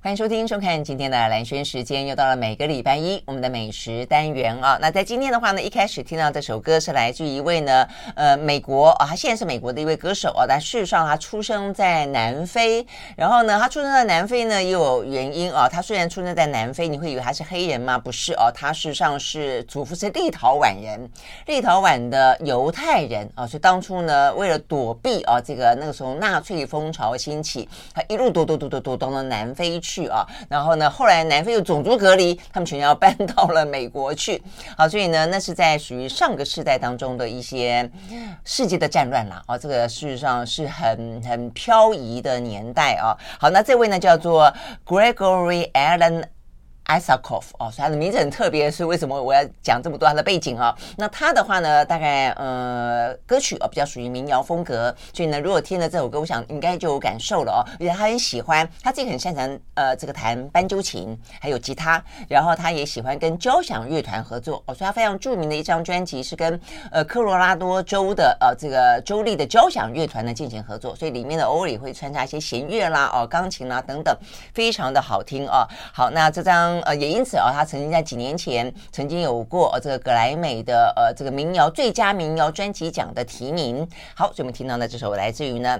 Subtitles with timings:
[0.00, 4.78] 欢迎收听、收看今天的蓝轩时间，又到了每个礼拜一我们的美食单元啊。
[4.80, 12.86] 那在今天的话呢，一开始听到这首歌是来自一位呢，呃，美国啊，他现在是美国的一位歌手啊，但事实上他出生在南非。
[13.16, 15.68] 然后呢，他出生在南非呢也有原因啊。
[15.68, 17.98] 他虽然出生在南非，你会以为他是黑人吗？
[17.98, 21.10] 不是哦，他事实上是祖父是立陶宛人，
[21.46, 23.44] 立陶宛的犹太人啊。
[23.44, 30.06] 所以当初呢，为了躲避啊这个那个时候纳粹风潮兴起，他一路躲躲躲躲躲到了南非去。
[30.08, 34.42] 啊，然后呢，后来南非又种族隔离，他们全家搬到了美国去。
[34.76, 37.90] 好，所以呢，那是在属于上个世代当中的一些
[38.44, 39.42] 世界的战乱啦。
[39.46, 43.16] 啊，这个事实上是很很漂移的年代啊。
[43.40, 44.52] 好，那这位呢叫做
[44.84, 46.24] Gregory Allen。
[46.88, 50.74] Isakov 哦，所以他的名字很特别，是为什么我要讲这么多他的背景啊？
[50.96, 57.60] 那他的话呢，大概呃歌曲哦比较属于民谣风格，所以呢，如果听了这首歌，我想应该就有感受了哦。
[57.74, 64.74] 而且他很喜欢，他自己很擅长呃这个弹斑鸠琴，还有吉他，然后他也喜欢跟交响乐团合作哦。
[64.74, 66.58] 所以他非常著名的一张专辑是跟
[66.90, 74.16] 呃科罗拉多州的呃这个州立的交响乐团呢进行合作，所以里面的偶尔也会穿插一些弦乐啦哦钢琴啦等等，
[74.54, 75.68] 非常的好听哦。
[75.92, 76.77] 好，那这张。
[76.82, 83.88] 呃，也因此啊，他曾经在几年前曾经有过呃这个格莱美的呃这个民谣最佳民谣专辑奖的提名。
[84.14, 85.78] 好，所以我们听到的这首来自于呢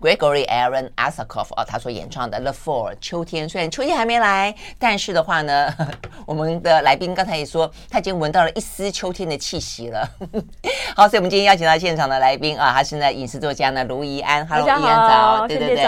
[0.00, 3.48] Gregory Aaron Asakoff 啊，他所演唱的《The Fall》秋天。
[3.48, 5.72] 虽然秋天还没来，但是的话呢，
[6.26, 10.06] 我们的来宾刚才也说他已经闻到了一丝秋天的气息了。
[10.94, 14.46] 好，所以我们今天邀请到现场的来宾啊，他是呢影视作家呢卢怡安。
[14.46, 15.84] Hello，怡安早，对对对。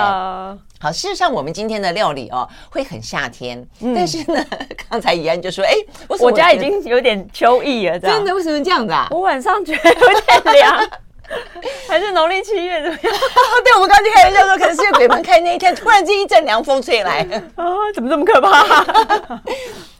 [0.79, 4.45] 好，事实上我们今天的料理哦，会很夏天，嗯、但是呢，
[4.89, 5.73] 刚才怡安就说，哎，
[6.21, 8.35] 我家已经有点秋意了，真的？
[8.35, 9.09] 为什么这样子啊？
[9.11, 10.91] 我晚上觉得有点凉。
[11.89, 13.13] 还是农历七月怎么样？
[13.65, 17.21] 对，我们刚刚就开玩笑说，可能是鬼门开那一天，突然间一阵凉风吹来
[17.55, 19.41] 啊， 怎么这么可怕？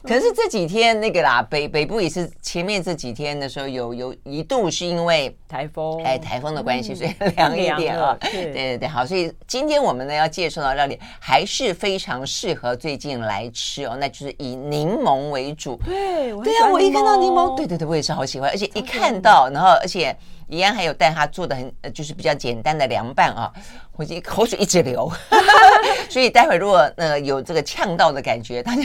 [0.03, 8.15] 可是这几天那个啦，北北部也是前面这几天的时候有有一度是因为台风，哎，台风的关系，所以凉一点啊。
[8.21, 15.77] 对对对，好，所以今天我们呢要介绍的料理还是非常适合最近来吃哦，那就是以柠檬为主。
[15.83, 20.15] 对，对啊，我一看到柠檬，对对对，我也是好喜欢，而且一看到，然后而且。
[20.47, 23.51] 一样还有带他做的很，就是比较简单的凉拌啊，
[23.93, 25.11] 我就口水一直流，
[26.09, 28.83] 所以待会如果呃有这个呛到的感觉，大家。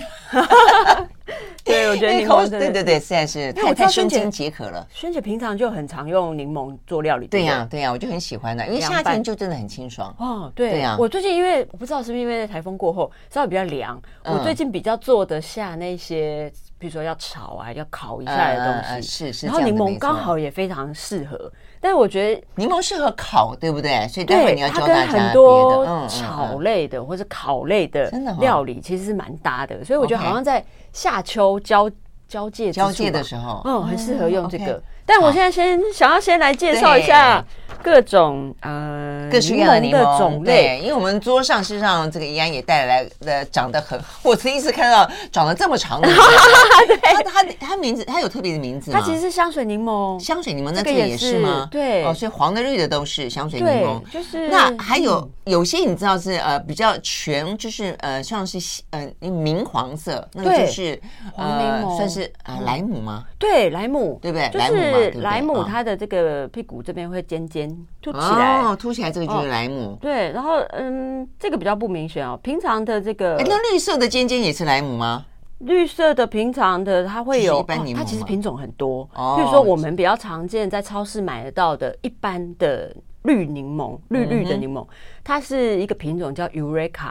[1.65, 4.87] 对，我觉得柠檬对对对，实在是太太生津解渴了。
[4.93, 10.51] 萱姐平常就很常用柠檬做料理，对呀对呀，我就很喜欢的，因为夏天就真的很清爽哦。
[10.57, 19.47] 对呀，我最近因为我不知道是不是因为台风过后稍微比较凉，我最近比较做得下那些，比如说要炒啊、要烤一下的东西，是是。
[19.47, 21.51] 然后柠檬刚好也非常适合，
[21.81, 24.09] 但是我觉得柠檬适合烤，对不对？
[24.09, 28.11] 所以待会你要教大家很多炒类的或者烤类的
[28.41, 31.91] 料理其实是蛮搭的，所以我觉得好像在夏秋交
[32.29, 34.83] 交界交界的时候，嗯，很适合用这个。
[35.05, 37.45] 但我现在先想要先来介绍一下
[37.83, 46.09] 各种呃各式各样的种类，因为我们桌上事实上这个怡安也带来的长得很，我第一次看到长得这么长的，
[47.03, 49.01] 它它它名字它有特别的名字吗？
[49.01, 51.67] 它其实是香水柠檬，香水柠檬那这个也是吗？
[51.71, 52.05] 对。
[52.05, 58.59] 哦，所以黄的绿的都是香水柠檬，就是那还有有些你知道是呃比较全，就是呃像是
[58.91, 61.01] 呃明黄色，那个就是
[61.33, 63.25] 黄柠檬，算是啊莱姆吗？
[63.39, 64.21] 对，莱姆。
[64.23, 64.49] 对不对？
[64.51, 64.93] 就是。
[65.11, 67.69] 是莱姆，它的这个屁股这边会尖尖
[68.01, 69.99] 凸起来，哦，凸起来这个就是莱姆。
[70.01, 72.39] 对，然后嗯，这个比较不明显哦。
[72.43, 75.25] 平常的这个，哎，那绿色的尖尖也是莱姆吗？
[75.59, 77.63] 绿色的平常的它会有，
[77.95, 79.05] 它其实品种很多。
[79.05, 84.87] 比如说我们比较常见在超市买得到的一般的绿柠檬，绿绿的柠檬，
[85.23, 87.11] 它是一个品种叫 Eureka。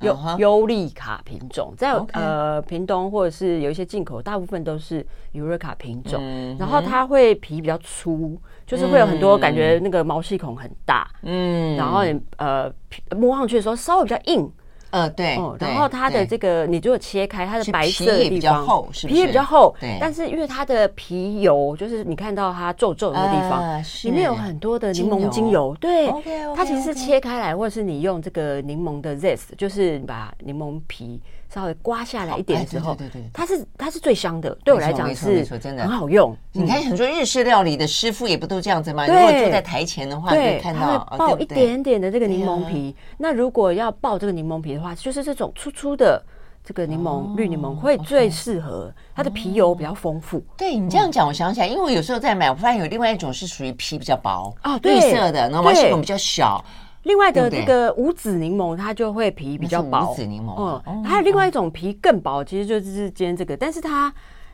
[0.00, 6.20] 优优利卡品种在.呃屏东或者是有一些进口，大部分都是尤瑞卡品种。
[6.22, 11.10] 嗯、然后它会皮比较粗，就是会有很多感觉那个毛细孔很大。
[11.22, 12.72] 嗯，然后你呃
[13.16, 14.50] 摸上去的时候稍微比较硬。
[14.90, 19.14] 呃，对，然后它的这个，你如果切开它的白色的地方，皮也比较厚，是不是？
[19.14, 19.96] 皮也比较厚，对。
[20.00, 26.08] 但是因为它的皮油，就是你看到它皱皱的地方，里面有很多的柠檬精油，对。
[26.56, 31.20] 它其实是切开来，或者是你用这个柠檬的 zest，就是把柠檬皮。
[31.52, 34.56] 稍微刮下来一点之后，对对对，它是它是最香的。
[34.64, 36.36] 对我来讲是真的很好用。
[36.52, 39.06] 你看很多日式料理的师傅也不都这样子吗？
[39.06, 42.94] 如果坐在台前的话，可以看到爆一点点的这个柠檬皮。
[43.18, 46.22] 那如果要爆这个柠檬皮的话，就是这种粗粗的
[46.64, 48.92] 这个柠檬绿柠檬会最适合。
[49.14, 50.42] 它的皮油比较丰富。
[50.56, 56.64] 对你这样讲，我想起来，因为我有时候在买，我发现有另外一种是属于皮比较薄啊，绿色的，然后毛细孔比较小。
[57.04, 60.10] 另外的这个无籽柠檬，它就会皮比较薄。
[60.10, 64.12] 无籽柠檬，嗯，还有另外一种皮更薄，其实就是今天这个，但是它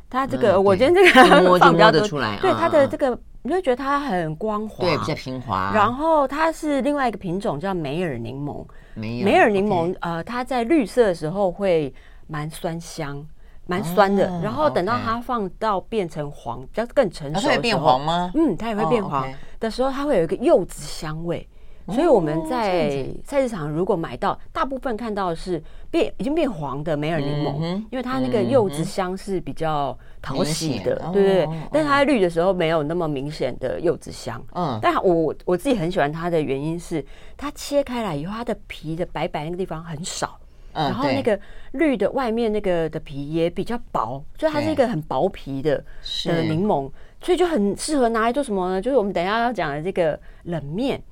[0.08, 5.72] 它这个我今天这个摸 就摸得出来，对它的这个你会觉得它很光滑，对，比较平滑。
[5.74, 8.64] 然后它是另外一个品种叫梅尔柠檬，
[8.94, 11.92] 梅尔柠檬呃，它在绿色的时候会
[12.26, 13.26] 蛮酸香。
[13.68, 18.30] 蛮酸的，然后等到它放到变成黄，比较更成熟会变黄吗？
[18.36, 19.28] 嗯，它也会变黄
[19.58, 21.44] 的时候，它会有一个柚子香味。
[21.88, 31.48] 所以我们在菜市场如果买到，大部分看到的是变已经变黄的梅尔柠檬，因为它那个柚子香是比较讨喜的，对不对？
[31.70, 34.42] 但是它绿的时候没有那么明显的柚子香。
[34.54, 37.04] 嗯，但我我自己很喜欢它的原因是，
[37.36, 40.38] 它切开来以后，它的皮的白白那个地方很少。
[40.74, 41.40] 然后那个
[41.72, 45.82] 绿的外面那个的皮也比较薄，所以它是一个很薄皮的
[46.26, 46.90] 的柠檬，
[47.22, 48.82] 所以就很适合拿来做什么呢？
[48.82, 51.02] 就是我们等一下要讲的这个冷面，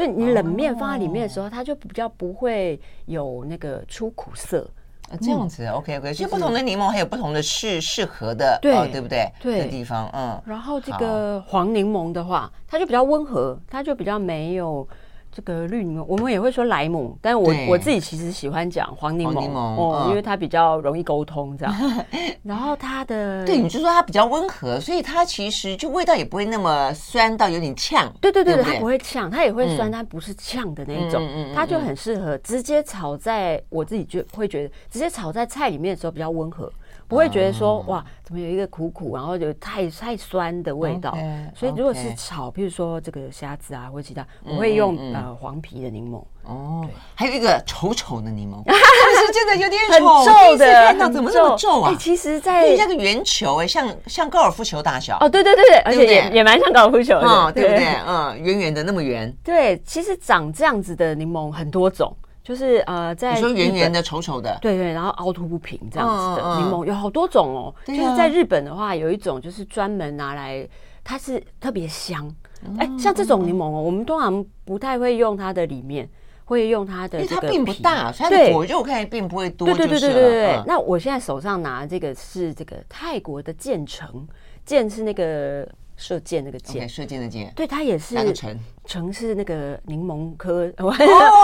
[0.00, 4.66] 所以你冷面放在里面的时候，它就比较不会有那个出苦涩。
[5.20, 9.30] 这样子，OK OK，其实不同的柠檬还有不同的适适合的，对对不对？
[9.42, 10.40] 对的地方，嗯。
[10.46, 14.88] 然后这个黄柠檬的话，它就比较温和，它就比较没有。
[15.32, 21.74] 这个绿柠檬，我们也会说莱姆，但是我我自己其实喜欢讲黄柠檬哦，因为它比较容易沟通这样。
[22.42, 28.12] 然后它的对，你就说它比较温和，所以它其实就味道也不会那么酸到有点呛。
[28.20, 36.70] 对对对对，它不会呛，它也会酸，但不是呛的那一种，它就很适合直接炒在，我自己就会觉得直接炒在菜里面的时候比较温和。
[37.10, 41.12] 不会觉得说哇，怎么有一个苦苦，然后有太太酸的味道。
[41.56, 46.22] 所以如果是炒，比如说这个虾子啊，或者其他，我会用呃黄皮的柠檬。
[46.44, 51.92] 哦，还有一个丑丑的柠檬， 是真的有点丑皱的，看到怎么这么皱啊？
[51.98, 55.18] 其实，在像个圆球哎，像像高尔夫球大小。
[55.20, 57.84] 哦，对对对对，而且也也蛮像高尔夫球的，对不对？
[58.06, 59.36] 嗯，圆圆的那么圆。
[59.42, 62.16] 对，其实长这样子的柠檬很多种。
[62.50, 67.72] 就是呃，在你说圆圆的、丑丑的，对对，然后凹凸不平这样子的柠檬有好多种哦。
[67.86, 70.68] 就是在日本的话，有一种就是专门拿来，
[71.04, 72.28] 它是特别香。
[72.76, 76.10] 哎，像这种柠檬哦，我们通常不太会用它的里面，
[76.44, 77.36] 会用它的因为。
[77.36, 79.68] 它并不大，它的果肉看并不会多。
[79.68, 80.62] 对对对对对对。
[80.66, 84.26] 那我现在手上拿这个是这个泰国的建成，
[84.64, 85.68] 建是那个。
[86.02, 88.32] 射箭那个箭，射箭的箭，对，它也是。
[88.32, 88.58] 橙？
[88.90, 90.68] 橙是那个柠檬科。
[90.78, 90.92] 哦，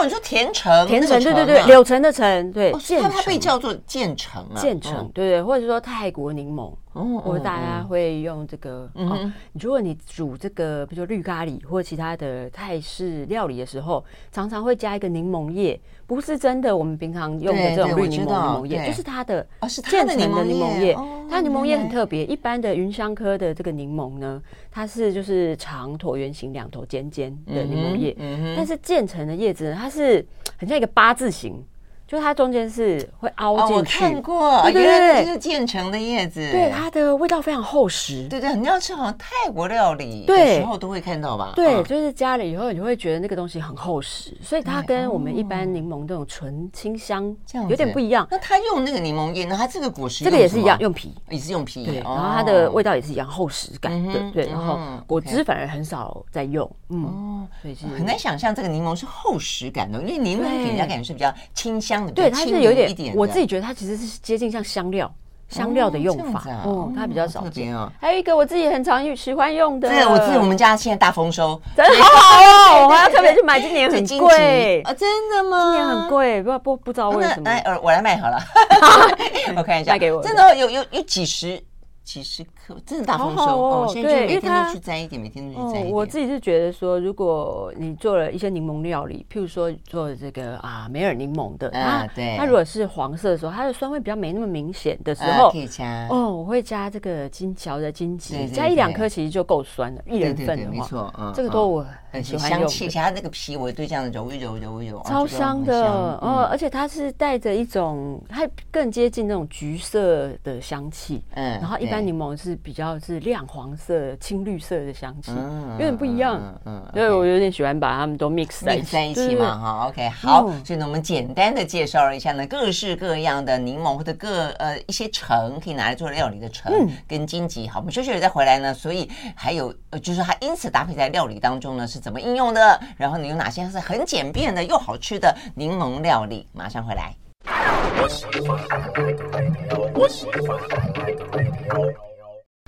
[0.03, 0.85] 你说甜橙？
[0.89, 2.73] 甜橙，对对对，柳橙的橙，对。
[3.01, 4.57] 它它被叫做渐橙啊。
[4.57, 6.73] 渐橙，对对，或者说泰国柠檬。
[6.95, 8.91] 哦，或者大家会用这个。
[8.95, 14.03] 嗯，如果你煮这个，比如说绿咖喱或者其他的泰式料理的时候，
[14.33, 15.79] 常常会加一个柠檬叶。
[16.07, 20.97] 不是真的，我们平常用的这种绿柠檬柠檬叶，就是它的哦，是它的柠檬叶。
[21.29, 24.41] 它柠檬叶很特别，一般的芸香科的这个柠檬呢，
[24.77, 28.15] 它是就是长椭圆形，两头尖尖的柠檬叶。
[28.55, 30.23] 但是渐层的叶子呢，它是
[30.59, 31.65] 很像一个八字形。
[32.07, 41.53] 就它中间是会凹进去，我看过，对对对，就是渐层的叶子，对，它的味道非常厚实，对对，你要吃好像泰国料理的时候都会看到吧？
[41.57, 48.27] 对，就是加了以后，你会觉得那个东西很厚实，所以它跟我们一般柠檬这种纯清香这样有点不一样。
[48.31, 51.13] 那它用那个柠檬叶，那它这个果实这个也是一样，用皮。
[51.29, 62.73] 也是用皮，对，然后它的味道也是一样厚实感的，对，然后果汁反而很少在用，嗯，所以是很难想象这个柠檬是厚实感的，因为柠檬给人家感觉是比较清香的，对，它是有。
[62.73, 65.11] 一点，我自己觉得它其实是接近像香料，
[65.49, 67.91] 香料的用法，哦，它比较少见哦。
[68.01, 72.43] 还有一个我自己很常喜欢用的，对，我自己我们家现在大丰收， 真的好好
[72.83, 75.75] 哦，我还要特别去买，今年很贵啊，真的吗？
[75.77, 77.49] 今年很贵，不不不知道为什么。
[77.51, 78.39] 来，我来卖好了，
[79.57, 81.63] 我看一下，卖给我，真的有有有几十。
[82.05, 82.51] 几十克，
[82.85, 83.91] 真的大丰收哦！
[83.93, 85.93] 现在就每天都去摘一点，每天都去摘一点。
[85.93, 102.61] 我自己是觉得说，如果你做了一些柠檬料理，譬如说做这个啊梅尔柠檬的啊，对，它如果是黄色的时候，它的酸味比较没那么明显的时候，可以加哦，我会加这个金桥的金桔，加一两颗其实就够酸了，一人份的话，没错，嗯，这个都我很喜欢用。
[102.61, 105.85] 香气，它那个皮我对这样揉一揉揉一揉，超香的
[106.23, 106.49] 哦！
[106.51, 112.07] 而且它是带着一种，它更接近那种橘色的香气，嗯，然后一般。
[112.07, 115.31] 柠檬是比较是亮黄色、青绿色的香气，
[115.73, 116.41] 有点不一样。
[116.65, 119.59] 嗯，所以我有点喜欢把它们都 mix 在一起嘛。
[119.59, 120.47] 哈，OK，好。
[120.65, 126.73] 所以呢，我们简单的介绍了一下呢，各式各样的柠檬或者各呃一些橙可以拿来做料理的橙
[127.07, 127.69] 跟荆棘。
[127.69, 128.75] 好，我们休息了再回来呢。
[128.75, 132.81] 所以还有呃，就是它因此搭配在料理当中呢是怎么应用的？
[132.97, 136.47] 然后呢有哪些是很简便的又好吃的柠檬料理？
[136.53, 137.15] 马上回来。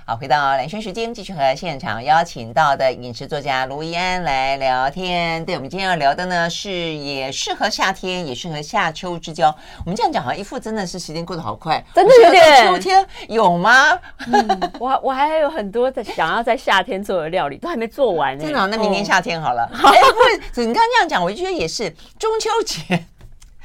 [0.09, 5.45] 好，回到蓝轩时间，继续和现场邀请到的饮食作家卢怡安来聊天。
[5.45, 9.55] 对，我们今天要聊的呢，是也适合夏天，也适合夏秋之交。
[9.85, 12.65] 我们这样讲，好像一副真的是时间过得好快， 真的有点。
[12.65, 13.95] 秋天有吗？
[14.25, 18.41] 嗯、我我还有很多的想要在夏天做的料理，都还没做完呢。
[18.43, 19.69] 真的、哦，那明年夏天好了。
[19.77, 20.15] 哎、哦，
[20.55, 21.87] 不，你刚刚这样讲，我就觉得也是
[22.17, 23.05] 中秋节。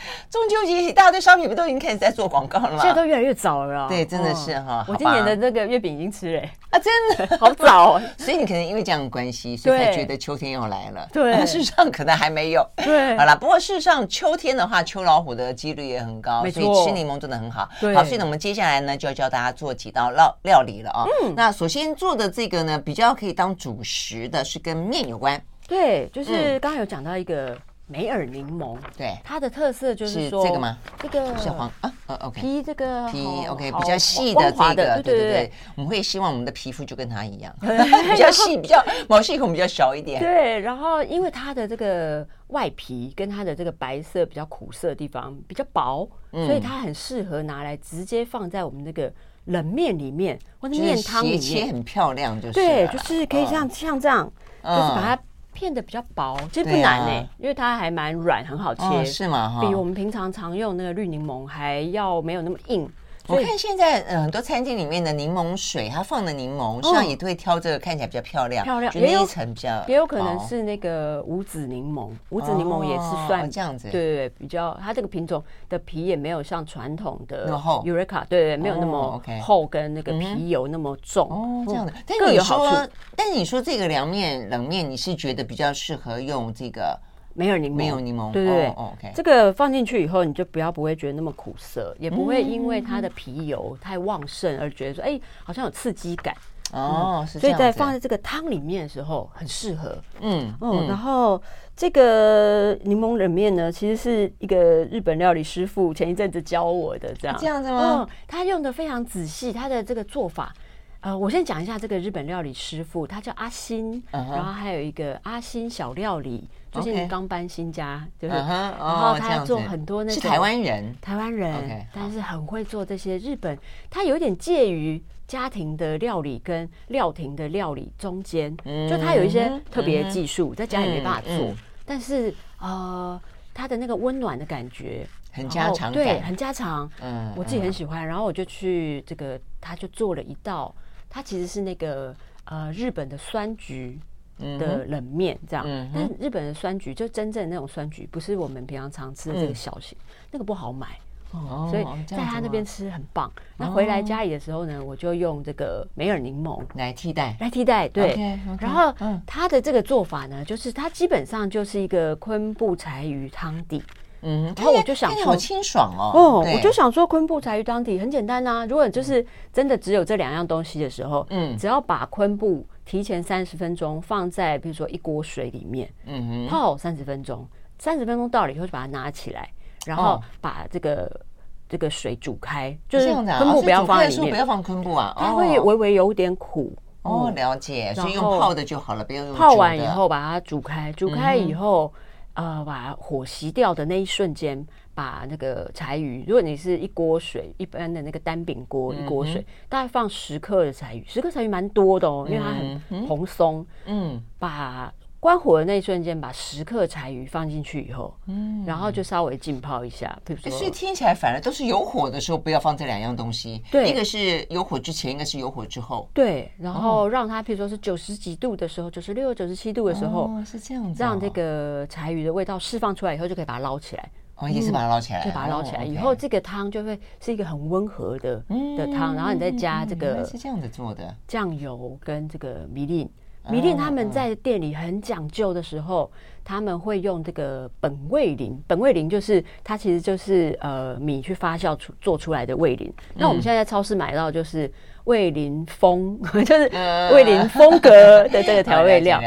[0.30, 2.78] 中秋节一大堆商品不都已经开始在做广告了吗？
[2.80, 3.88] 现在都越来越早了。
[3.88, 4.84] 对，真的是哈。
[4.88, 8.00] 我今年的那个月饼已经吃了啊，真的 好早。
[8.18, 11.08] 所以你可能因为这样的关系，所以才觉得秋天要来了。
[11.12, 12.66] 对，事实上可能还没有。
[12.76, 17.68] 对，好了，不过事实上秋天的话，秋老虎的几率也很高，所以吃柠檬真的很好。
[17.80, 21.04] 对，好，所以呢，我们接下来呢就要教大家做几道料料理了啊。
[21.23, 25.40] 嗯，那首先做的这个呢，比较可以当主食的是跟面有关。
[25.66, 27.56] 对，就是刚刚有讲到一个。
[27.87, 30.79] 梅尔柠檬，对，它的特色就是说是这个吗？
[30.99, 40.19] 这个小黄啊，OK，皮这个皮 OK 比较细的这个，对对对，我们会希望我们的皮肤就跟它一样， 比较细，比较 毛细孔比较小一点。
[40.19, 49.12] 对，然后因为它的这个外皮跟它的这个白色比较苦涩的地方比较薄，所以它很适合拿来直接放在我们那个
[49.45, 54.25] 冷面里面或者面汤里面，切很漂亮，就是对，就是可以像像这样，
[54.62, 55.23] 就是把它。
[55.54, 59.58] 片的比较薄，其实不难呢、欸，啊、因为它还蛮软，很好切，哦、是吗？
[59.61, 62.87] 比我们平常常用那个绿柠檬还要没有那么硬。
[63.26, 77.50] 我看现在呃很多餐厅里面的柠檬水，它放的柠檬实际上也都会挑这个看起来比较漂亮，漂亮，那一层比较也有可能是那个无籽柠檬，无籽柠檬也是算这样子，对对对，比较它这个品种的皮也没有像传统的
[77.85, 81.93] Eureka，对对，没有那么厚跟那个皮油那么重哦，这样的。
[82.07, 87.00] 但你说，但是你说这个凉面冷面，你是觉得比较适合用这个？
[87.35, 89.12] 没有柠檬，没有柠檬，对对对。
[89.14, 96.35] 这个放进去以后，你就不要不会觉得那么苦涩，也不会因为它的皮油太旺盛而觉得说，哎，好像有刺激感。
[96.73, 97.26] 哦。
[97.29, 99.99] 所以在放在这个汤里面的时候，很适合。
[100.21, 100.87] 嗯嗯。
[100.87, 101.43] 然后
[101.76, 107.37] 这个柠檬冷面呢，其实是一个日本料理师傅前一阵子教我的，这样。
[107.38, 108.09] 这样子吗？
[108.29, 110.55] 他用的非常仔细，他的这个做法。
[111.00, 116.49] 呃，我先讲一下这个日本料理师傅，他叫阿新，然后还有一个阿新小料理。
[116.83, 123.57] 最近刚搬新家，就是，然后他做很多那种，是台湾人，台湾人，但是很会做这些日本，
[123.88, 128.57] 他有点介于家庭的料理跟料亭的料理中间，
[128.88, 131.54] 就他有一些特别的技术，在家里没办法做，
[131.85, 133.21] 但是呃，
[133.52, 140.75] 他的那个温暖的感觉很家常，对，很家常，嗯，我自己很喜欢，然后我就去这个，他就做了一道，
[141.09, 142.14] 他其实是那个
[142.47, 143.99] 呃日本的酸橘。
[144.38, 150.99] 的冷面这样，嗯、但日本的酸橘就真正那种酸橘，不是我们平常常吃的这个小型，嗯、那个不好买。
[151.33, 153.29] 哦，所以在他那边吃很棒。
[153.57, 156.62] 那回来家里的时候呢，我就用这个梅尔柠檬。
[156.75, 157.88] 来替代，来替代。
[157.88, 158.95] 对，okay, okay, 然后
[159.26, 163.83] 它的这个做法呢，就是它基本上就是一个昆布柴鱼汤底。
[164.25, 166.11] 嗯，然后我就想说，好清爽哦。
[166.14, 168.66] 哦，我就想说，昆布柴鱼汤底很简单呐。
[168.66, 177.47] 如果就是真的只有这两样东西的时候，嗯，只要把昆布提前三十分钟放在比如说一锅水里面，嗯哼，泡三十分钟，
[177.78, 179.49] 三十分钟到了以后就把它拿起来，
[179.85, 181.21] 然后把这个
[181.69, 186.75] 这个水煮开，就是昆布不要放在里面，不要放昆布啊，它会微微有点苦。
[187.02, 191.93] 哦，了解，所以用泡的就好了，不用用泡完以后把它煮开，煮开以后。
[192.35, 203.64] 呃，把火熄掉的那一瞬间，把那个柴鱼，如果你是一锅水，一般的那个单饼锅，一锅水，大概放十克的柴鱼，十克柴鱼蛮多的哦，因为它很蓬松。
[203.87, 204.93] 嗯，把
[205.25, 224.11] 关火的那一瞬间，把十克柴鱼放进去以后，嗯，然后就稍微浸泡一下，比如说，所以听起来反而都是有火的时候不要放这两样东西，对，一个是有火之前，一个是有火之后，对，然后让它，譬如说是九十几度的时候，九十六、九十七度的时候，是这样子，让这个柴鱼的味道释放出来以后，就可以把它捞起来。
[224.37, 225.83] 哦，也是把它捞起来，就把它捞起来。
[225.83, 228.45] 以后，这个汤就会是一个很温和的
[228.76, 231.16] 的汤，然后你再加这个是这样子做的。
[231.26, 233.11] 酱油跟这个米粒。
[233.51, 236.11] 米粒他们在店里很讲究的时候，
[236.43, 238.59] 他们会用这个本味淋。
[238.67, 242.93] 本味淋就是它其实就是呃米去发酵出做出来的味淋。
[243.15, 244.71] 那我们现在在超市买到就是
[245.05, 246.71] 味淋风， 就是
[247.13, 247.91] 味淋风格
[248.29, 249.21] 的这个调味料。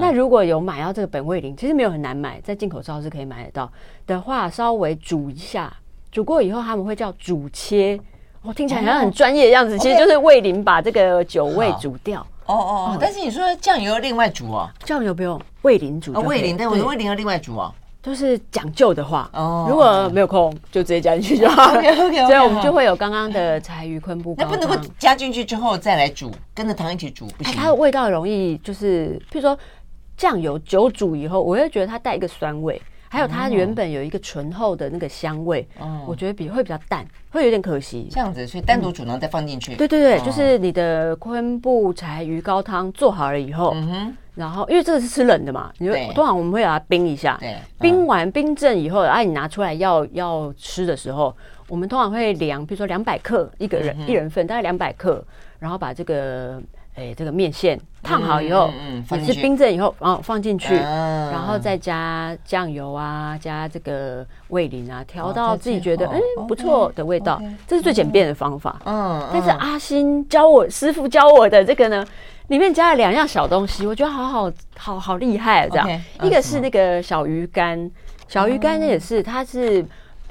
[0.00, 3.72] 那如果有买到这个本味淋，其实没有很难买，在进口超市可以买得到
[4.06, 5.72] 的话，稍微煮一下，
[6.10, 8.00] 煮过以后他们会叫煮切。
[8.42, 12.26] 我听起来好像很专业的样子，其实就是味淋把这个酒味煮掉。
[12.52, 14.68] 哦哦，但是你说酱油要另外煮哦？
[14.84, 16.12] 酱油不用，味淋煮。
[16.12, 17.72] 味淋，但我的味淋要另外煮哦。
[18.02, 21.78] 就是讲究的话，哦，如果没有空，就直接加进去就好了。
[21.78, 24.34] OK OK， 所以我们就会有刚刚的柴鱼昆布。
[24.36, 27.54] 那不能够加进去之后再来煮，跟着汤一起煮不行。
[27.54, 29.56] 它的味道容易就是，譬如说
[30.16, 32.82] 酱油久煮以后，我会觉得它带一个酸味。
[33.12, 38.08] 还有它原本有一个醇厚的那个香味，哦，我觉得比会比较淡，会有点可惜。
[38.10, 39.74] 这样子，所以单独煮然后再放进去。
[39.74, 51.36] 对对对，就是你的昆布柴鱼高汤做好了以后，嗯哼，然后因为这个是吃冷的嘛，你就通常我们会把它冰一下，对，冰完冰镇以后，啊，你拿出来要要吃的时候，
[51.68, 55.22] 我们通常会量，比如说两百克一个人一人份，大概两百克，
[55.58, 56.62] 然后把这个。
[56.94, 68.78] 哎，这个面线烫好以后，嗯，也是冰镇以后，然后放进去，然后再加酱油啊，加这个味淋啊，调到自己觉得嗯不错的味道，这是最简便的方法。
[68.84, 72.06] 嗯，但是阿星教我师傅教我的这个呢，
[72.48, 75.68] 里面加了两样小东西，我觉得好好好好厉害啊！
[75.70, 77.90] 这样，一个是那个小鱼干，
[78.28, 79.82] 小鱼干也是，它是。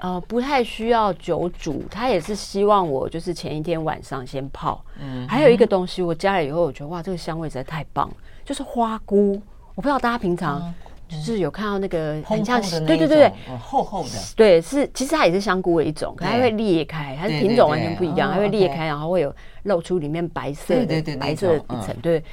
[0.01, 4.83] 呃，不太需要久煮，他也是希望我就是前一天晚上先泡。
[4.99, 9.39] 嗯，还有一个东西，我加了以后，我觉得哇，这个香味实在太棒了，就是花菇。
[9.75, 10.73] 我不知道大家平常
[11.07, 19.31] 就是有看到那个很像，对对对对，厚厚的，对，是其实它也是香菇的一种，可它会裂开，它的品种完全不一样，它会裂开，然后会有
[19.63, 22.23] 露出里面白色的白色的一层，对，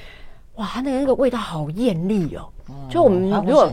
[0.55, 2.49] 哇，它那个那个味道好艳丽哦。
[2.89, 3.71] 就我们如果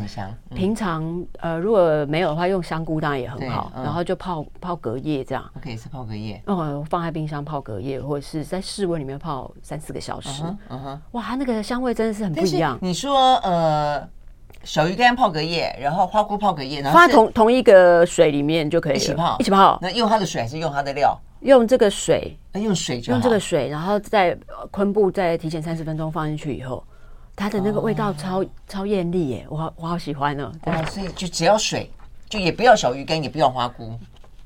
[0.53, 5.43] 平常呃如果没有的话，用香菇当然也很好，然后就泡泡隔夜这样。
[5.61, 10.43] 可以是泡隔夜，嗯，放在冰箱泡隔夜，或者是在室温里面泡三四个小时。
[10.69, 12.77] 嗯哼，哇，它那个香味真的是很不一样。
[12.81, 14.07] 你说呃，
[14.63, 19.77] 小鱼干泡隔夜，然后花菇泡隔夜，然后放在同同一个水里面就可以一起泡，一起泡。
[19.81, 21.17] 那用它的水还是用它的料？
[21.41, 24.35] 用这个水，用水就用这个水，然后再
[24.71, 26.83] 昆布再提前三十分钟放进去以后。
[27.35, 28.47] 它的那个味道超、oh.
[28.67, 30.51] 超艳丽耶，我好我好喜欢哦。
[30.63, 31.91] 对，oh, 所以就只要水，
[32.29, 33.97] 就也不要小鱼干，也不要花菇。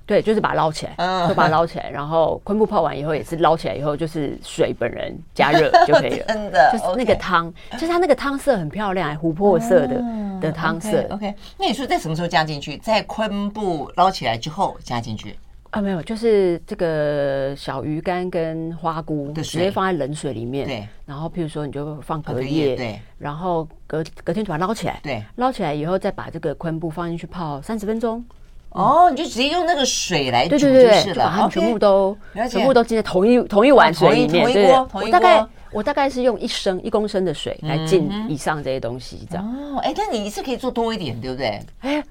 [0.08, 1.28] 对，就是把它捞起来，uh.
[1.28, 6.26] 就把它捞起来，然后昆布泡完以后也是捞起来以后，就是水本人加热 就可以了。
[6.30, 10.40] 真的，就是那个汤就是它那个汤色很漂亮，琥珀色的、uh.
[10.40, 11.04] 的汤色。
[11.04, 11.14] Okay.
[11.14, 12.76] OK，那你说在什么时候加进去？
[12.78, 15.38] 在昆布捞起来之后加进去。
[15.72, 20.88] 啊，没有，就是这个小鱼干跟花菇直接放在冷水里面，对。
[21.06, 23.00] 然后，譬如说，你就放隔夜，对。
[23.20, 25.24] 然后隔隔天就把它捞起来，对。
[25.36, 28.26] 捞起来以后，再把这个昆布放进去泡三十分钟。
[28.70, 32.18] 哦，你就直接用那个水来煮就是了，把它全部都
[32.50, 34.72] 全部都浸在同一同一碗水里面，对。
[34.92, 39.46] 我大概我大概是用一升一公升的水来浸以上这些东西，这样。
[39.46, 41.62] 哦，哎，但你一次可以做多一点，对不对？
[41.82, 42.04] 哎。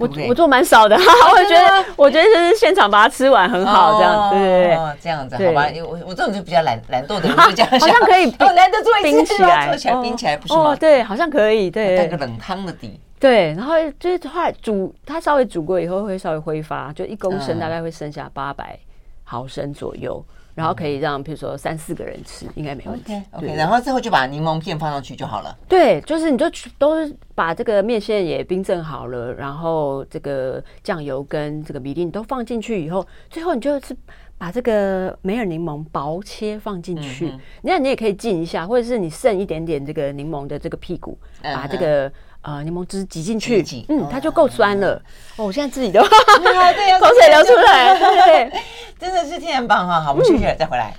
[0.00, 5.66] 我我做蛮少的， 我觉得我觉得就是现场把它吃完很好，这样对对对，这样子好吧？
[5.86, 10.74] 我我这种就比较懒懒惰的人，就这样好像可以哦，难得做一次冰起来，做起来冰起来不是吗？
[10.74, 18.78] 对，好像可以，对，带个冷汤的底，对，然后就是后来煮，它稍微煮过以后会稍微挥发，就一公升大概会剩下八百
[19.24, 20.24] 毫升左右。
[20.54, 23.14] 然后可以让，比如说三四个人吃，应该没问题。
[23.32, 25.56] OK，, okay 然后最后就把柠檬片放上去就好了。
[25.68, 26.46] 对，就是你就
[26.78, 33.96] 都把这个面线也冰镇好了，然后这个酱油跟这个米粒你都放进去以后，最后你就是
[34.36, 37.32] 把这个梅尔柠檬薄切放进去。
[37.62, 42.12] 那、嗯、你也可以浸一下，或者是你剩一点点这个柠檬的这个屁股，把这个。
[42.42, 45.00] 呃，柠檬汁挤进去，嗯，它就够酸了。
[45.36, 48.50] 哦，我现在自己都对呀，口水流出来，对，
[48.98, 50.00] 真的是天然棒哈！
[50.00, 50.94] 好，我们休息了再回来。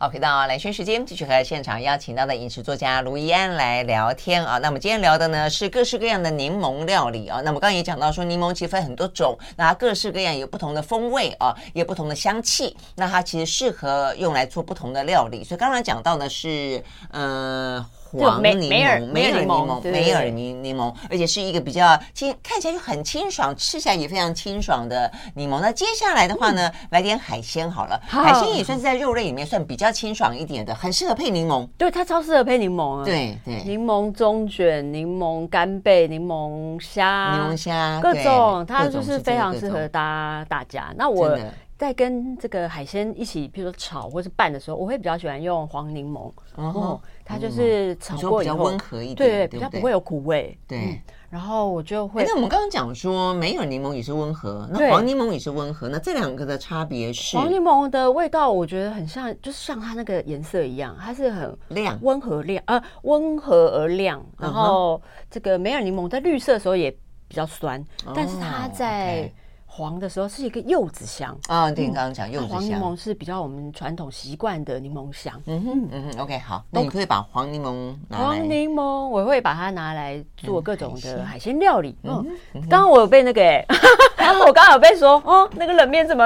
[0.00, 4.56] 好，回到蓝轩时间，继续和现场邀请到的饮食作家卢怡安来聊天啊。
[4.58, 7.40] 那么今天聊的呢是各式各样的柠檬料理啊。
[7.44, 12.76] 那么刚刚也讲到说，柠檬其实分很多种，那它各式各样有不同的风味啊，也有不同的香气。
[12.94, 15.42] 那它其实适合用来做不同的料理。
[15.42, 16.80] 所以刚刚讲到呢是，
[17.10, 17.84] 呃。
[18.10, 25.60] 黄柠檬，梅尔柠檬，梅尔柠柠檬，而且是一个比较清，看起来就很清爽，吃起来也非常清爽的柠檬。
[25.60, 31.66] 那接下来的话呢，来点海鲜好了，海鲜也算是在肉类里面算比较清爽一点的，很适合配柠檬。
[31.76, 33.04] 对，它超适合配柠檬啊。
[33.04, 40.92] 对对，柠檬中卷、柠檬干贝、柠檬虾、柠檬虾，各种，它就是非常适合搭大家。
[40.96, 41.38] 那我。
[41.78, 50.58] 在跟这个海鲜一起，比如说炒或是拌的时候，我会比较喜欢用黄柠檬，然后它就是炒过以后比较温和一点，对，比较不会有苦味。
[50.66, 52.24] 对，然后我就会。
[52.24, 57.36] 那我们刚刚讲说，梅尔柠檬也是温和，那黄柠檬也是温和，那这两个的差别是？
[57.36, 64.24] 黄柠檬的味道我觉得很像，就是像它那个颜色一样，它是很亮、温和亮，呃，温和而亮。
[64.38, 66.90] 然后这个梅尔柠檬在绿色的时候也
[67.28, 69.30] 比较酸，但是它在。
[69.78, 71.70] 黄的时候是一个柚子香啊。
[71.70, 75.32] 对，你刚刚讲柚子香，黄柠檬是比较我们传统习惯的柠檬香。
[75.46, 78.24] 嗯哼，嗯哼，OK，好，那你可以把黄柠檬拿来。
[78.24, 81.96] 黄柠檬我会把它拿来做各种的海鲜料理。
[82.02, 82.26] 嗯，
[82.68, 83.40] 刚刚我有被那个，
[84.44, 86.24] 我刚刚有被说，哦，那个冷面怎么？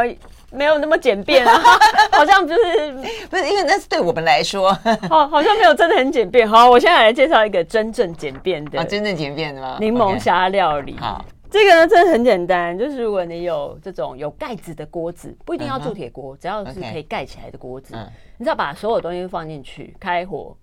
[0.54, 1.58] 没有那么简便啊，
[2.12, 2.92] 好像就是
[3.30, 4.70] 不是因为那是对我们来说，
[5.08, 6.46] 好，好像没有真的很简便。
[6.46, 9.78] 好，我现在来介绍一个真正简便的，啊，真正简便的吗？
[9.80, 10.94] 柠檬虾料理。
[11.00, 17.94] 好，这个呢真的很简单，就是如果你有这种有盖子的锅子，不一定要铸铁锅，只要是可以盖起来的锅子，
[18.38, 20.56] 你只要把所有东西放进去，开火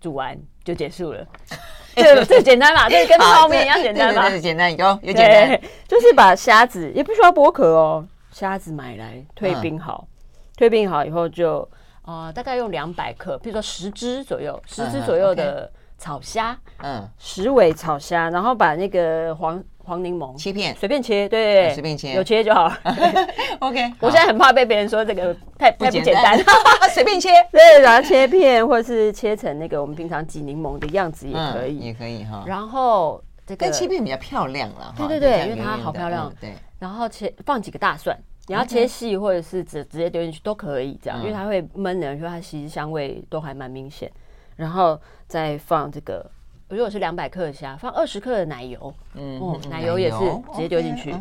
[0.00, 1.26] 煮完就结束了。
[1.96, 2.88] 这这简单嘛？
[2.88, 4.30] 这跟泡面一样简单嘛？
[4.38, 8.06] 简单有有简单，就是把虾子也不需要剥壳哦。
[8.30, 11.68] 虾子买来退冰好，嗯、退冰好以后就
[12.02, 20.36] 呃大概用两百克，比如说十只左右，十只左右的草虾，嗯，十尾草虾，然后把那个黄黄柠檬。
[20.36, 22.70] 切片，随便切，对，随便切，有切就好。
[23.60, 26.38] OK， 我现在很怕被别人说这个太太不简单，
[26.92, 32.44] 随便切，对，然后切片或者是切成那个我们平常挤柠檬的样子也可以，嗯、也可以哈。
[32.46, 36.52] 然后这个切片比较漂亮了，对对对，因为它好漂亮，对。
[36.78, 44.10] 然后切放几个大蒜，你要切细或者是直直接丢进去都可以，这样，因为它会闷的，说它其实香味都还蛮明显。
[44.54, 46.28] 然后再放这个，
[46.68, 50.18] 如果是两百克的虾，放二十克的奶油，嗯，奶油也是
[50.54, 51.14] 直接丢进去。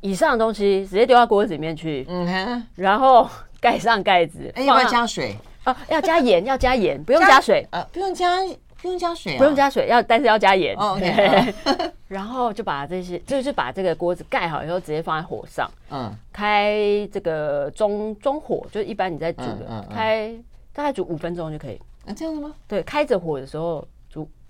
[0.00, 3.28] 以上的东西直接丢到锅子里面去，嗯，然后
[3.60, 5.36] 盖上盖子，要不要加水？
[5.64, 8.38] 啊，要加盐，要加盐，不用加水，呃，不用加。
[8.82, 10.74] 不用加水，不用加水，要但是要加盐。
[10.74, 11.54] OK，
[12.08, 15.70] 然后就把这些，就是把这个锅子盖好以后，直接放在火上。
[15.90, 20.34] 嗯，开这个中中火，就是一般你在煮的，开
[20.72, 21.78] 大概煮五分钟就可以。
[22.06, 22.54] 啊，这样的吗？
[22.66, 23.86] 对，开着火的时候。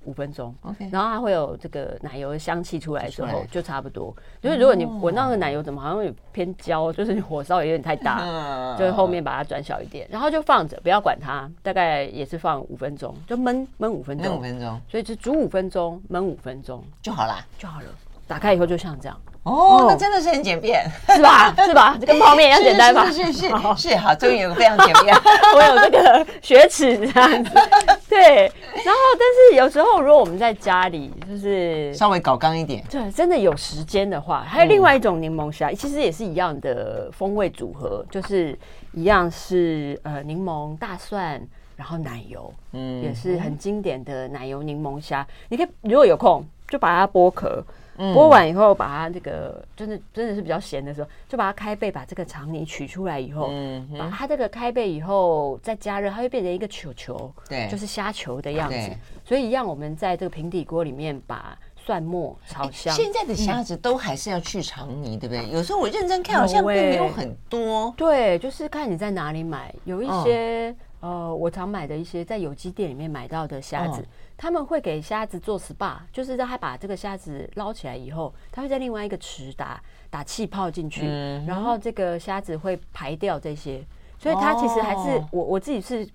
[0.04, 4.14] 五分钟，OK，然后它会有这个奶油的香气出来的时候，就差不多。
[4.40, 16.82] 就是如果你闻到那个奶油怎么好像有偏焦，就是你火烧也有点太大，就是后面把它转小一点，然后就放着，不要管它，大概也是放五分钟，就焖焖五分钟，焖五分钟，所以就煮五分钟，焖五分钟。
[17.02, 17.86] 就好啦，就好了。
[18.26, 19.20] 打开以后就像这样。
[19.42, 21.54] 哦，那真的是很简便，是吧？
[21.64, 21.96] 是吧？
[21.98, 23.06] 这跟泡面一样简单吧？
[23.06, 25.16] 是是是是，好，终于有个非常简便，
[25.56, 27.50] 我有这个雪尺这样子。
[28.06, 28.52] 对，
[28.84, 38.56] 然后但是有时候如果我们在家里，就是稍微搞刚一点，对，真的有时间的话，还有另外一种柠檬虾，其实也是一样的风味组合，就是
[38.92, 41.40] 一样是呃柠檬、大蒜，
[41.76, 45.26] 然后奶油，嗯，也是很经典的奶油柠檬虾。
[45.48, 47.64] 你可以如果有空就把它剥壳。
[48.00, 58.90] 剥完以后，把它这个真的真的是比较咸的时候，就把它开背，把这个肠泥取出来以后，嗯，把它这个开背以后再加热，它会变成一个球球，对，就是虾球的样子。
[59.24, 62.94] 所以一样，我们在这个平底锅里面把蒜末炒香。
[62.94, 65.48] 现在的虾子都还是要去肠泥，对不对？
[65.50, 67.92] 有时候我认真看，好像并没有很多。
[67.96, 74.04] 对，就是看你在哪里买，有一些呃，我常买的一些在有机店里面买到的虾子。
[74.42, 83.84] 他们会给虾子做 SPA，就是让他把这个虾子捞起来以后，他会在另外一个池打打气泡进去，嗯、然后这个虾子会排掉这些，
[84.18, 86.08] 所以它其实还是、哦、我我自己是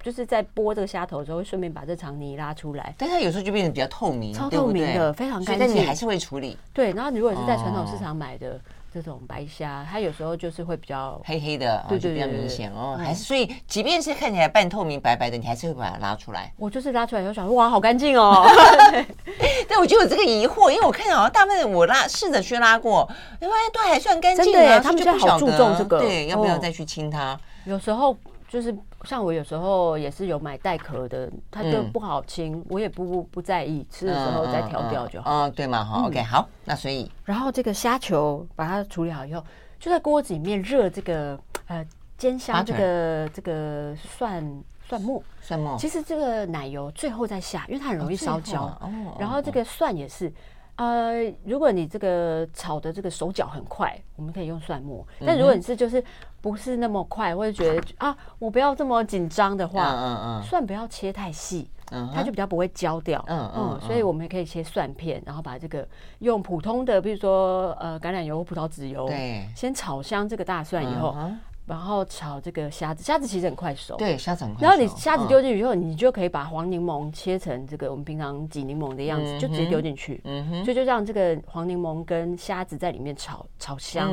[0.00, 6.56] 就是在剥这个虾头的时候，会顺便把这肠泥拉出来，但它有时候就变得比较透明，超透明的，对对非常干净，但你还是会处理。
[6.72, 8.50] 对，然后如果是在传统市场买的。
[8.50, 8.60] 哦
[8.92, 12.98] 这种白虾，它有时候就是会比较黑黑的，对对，比较明显哦。
[12.98, 16.52] 还是所以，即便是看起来半透明、白白的，你还是会把它拉出来。
[16.58, 18.46] 我就是拉出来以后想说，哇，好干净哦。
[19.68, 23.08] 但我就有这个疑惑，因为我看到好像大部分我拉试着去拉过，
[23.40, 24.52] 因为都还算干净。
[24.52, 27.38] 真的，他们就好注重这个，对，要不要再去清它？
[27.64, 28.16] 有时候。
[28.52, 35.30] 就是像我有时候也是有买带壳的，它就不好清，嗯、我也不不不在意，吃的时候再调掉就好。
[35.30, 39.42] 嗯，嗯，嗯，对嘛，好，OK，好，那所以，然后这个虾球把它处理好以后，
[39.80, 41.82] 就在锅子里面热这个呃
[42.18, 45.74] 煎香这个这个蒜蒜末，蒜末。
[45.78, 48.64] 其实这个奶油最后再下，因为它很容易烧焦。
[48.82, 49.16] 哦。
[49.18, 50.30] 然后这个蒜也是。
[50.76, 55.06] 呃，如果你这个炒的这个手脚很快，我们可以用蒜末。
[55.24, 56.02] 但如果你是就是
[56.42, 61.70] 不是那么快，或者觉得啊，我不要这么紧张的话，嗯嗯，蒜不要切太细，
[62.12, 63.24] 它就比较不会焦掉。
[63.28, 71.16] 嗯嗯，所以我们也可以切蒜片，然后把这个用普通的，比如说呃橄榄油或葡萄籽油，对，先炒香这个大蒜以后。
[71.64, 73.96] 然后炒这个虾子，虾子其实很快熟。
[73.96, 74.66] 对，虾子很快熟。
[74.66, 80.20] 然后你虾子丢进去以后，你就可以把黄柠檬切成这个我们平常挤柠檬的样子，就直接丢进去。
[80.24, 80.64] 嗯哼。
[80.64, 84.10] 所以就让这个黄柠檬跟虾子在里面炒炒香，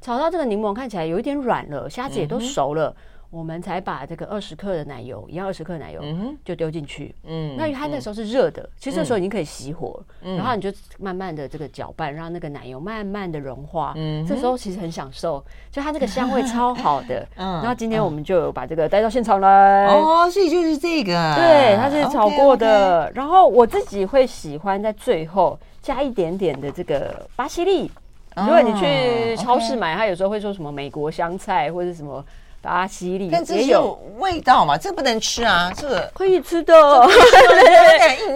[0.00, 2.94] 炒到这个柠檬看起来有一点软了，虾子也都熟了，
[3.34, 6.00] 我们才把这个二十克的奶油，一样二十克奶油，
[6.44, 7.12] 就丢进去。
[7.24, 13.92] 嗯，那因为它那时候是热的，其实这时候已经可以熄火，然后你就慢慢的这个搅拌，让那个奶油慢慢的融化。
[13.96, 17.26] 嗯，这时候其实很享受，就它那个香味超好的。
[17.34, 19.86] 嗯，然后今天我们就有把这个带到现场来。
[19.86, 21.34] 哦，所以就是这个。
[21.34, 23.10] 对，它是炒过的。
[23.16, 27.90] 然后我自己会喜欢在最后加一点点的这个巴西利。
[28.36, 32.24] 如果你去超市买，它有时候会说什么美国香菜或者什么。
[32.64, 34.78] 巴西利也有味道嘛？
[34.78, 36.72] 这个不能吃啊，这个可以吃的，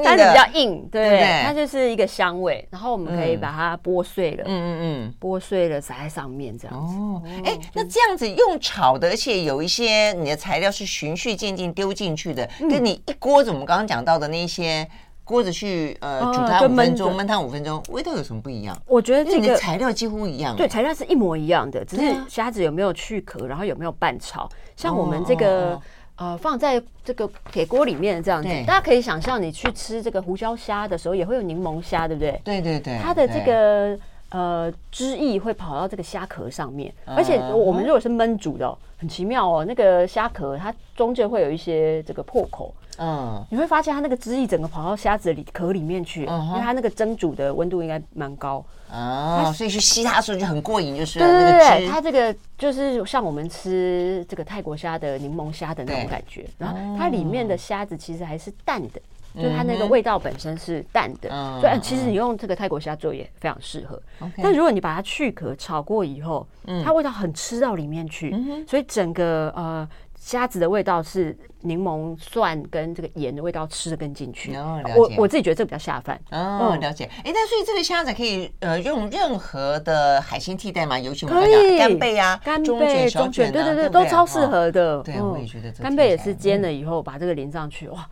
[0.04, 2.68] 但是比较硬，对，它就是一个香味。
[2.70, 6.94] 然后我们可以把它剥碎了，嗯嗯嗯，剥碎了撒在上面这样子。
[6.94, 14.86] 哦，哎，那这样子用炒的，而且有一些你的材料是循序渐进丢进去的，跟你一锅子我们刚刚讲到的那些。
[15.28, 18.74] 锅子去呃煮它五分钟，焖它五分钟，味道有什么不一样？
[18.86, 24.48] 我觉得这个材料几乎一样，对，材料是一模一样的，只是虾子有没有去壳，然后有没有拌炒。
[24.74, 25.78] 像我们这个
[26.16, 32.40] 呃放在这个铁锅里面这样子，大家可以想象，你去吃这个胡椒虾的时候，也会有柠檬虾，对不对？
[32.42, 33.98] 对对对，它的这个
[34.30, 42.74] 呃汁液会跑到这个虾壳上面，而且我们如果是焖煮的，很奇妙哦，那个虾壳它中间会有一些这个破口。
[42.98, 48.64] 嗯，你会发现它那个汁液整个跑到虾子里壳里面去，因为它那个蒸煮的温度应该蛮高。
[48.90, 59.00] 啊，所以去吸它的时候就很过瘾，就是对对对，它这个就是像我们吃这个泰国虾的柠檬虾的那种感觉，然后它里面的虾子其实还是淡的，
[59.34, 61.28] 就是它那个味道本身是淡的，
[61.60, 64.00] 所以其实你用这个泰国虾做也非常适合。
[64.38, 66.46] 但如果你把它去壳炒过以后，
[66.82, 68.34] 它味道很吃到里面去，
[68.66, 69.88] 所以整个呃。
[70.18, 74.54] 虾子的味道是柠檬蒜跟这个盐的味道吃的更进去。
[74.56, 74.98] 哦，了解。
[74.98, 76.20] 我我自己觉得这个比较下饭。
[76.30, 77.08] 哦，了解。
[77.24, 80.98] 哎，那所以这个虾子可以呃用任何的海鲜替代吗？
[80.98, 85.02] 尤其我们讲干贝啊、干贝、中卷，对对对，都超适合的。
[85.02, 85.70] 对，我也觉得。
[85.72, 88.06] 干贝也是煎了以后把这个淋上去，哇。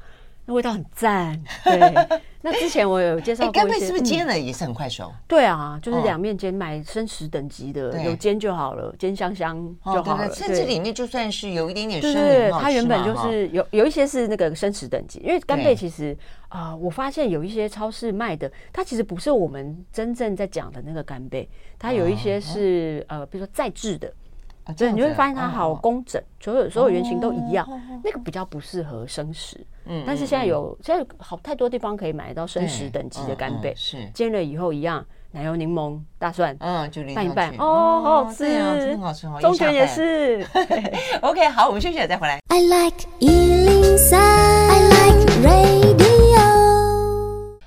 [0.46, 1.94] 那味道很赞，对。
[2.40, 5.12] 那之前我有介绍过，干贝是不是煎了也是很快熟？
[5.26, 10.32] 对啊，就是两面煎，买生食等级的，有煎就好了，煎香香就好了。
[10.32, 16.16] 甚至里面就算是有一点点生对，它原本就是有有一些是那个生食等级，因为干贝其实
[16.48, 24.12] 啊，我发现有一些超市卖的，它其实不是我们真正在讲的那个干贝，它有一些是呃，比如说再制的。
[24.74, 27.68] 对，你会发现它好工整，所有所有原型都一样，
[28.02, 29.64] 那个比较不适合生食。
[29.84, 40.44] 嗯，但是现在有现在好太多地方可以买到生食等级的干贝，是煎了以后一样，奶油、柠檬、大蒜，嗯，就拌一拌，哦，好好吃，真好吃，中卷也是。
[41.22, 42.40] OK，好，我们休息了再回来。
[42.48, 43.06] I like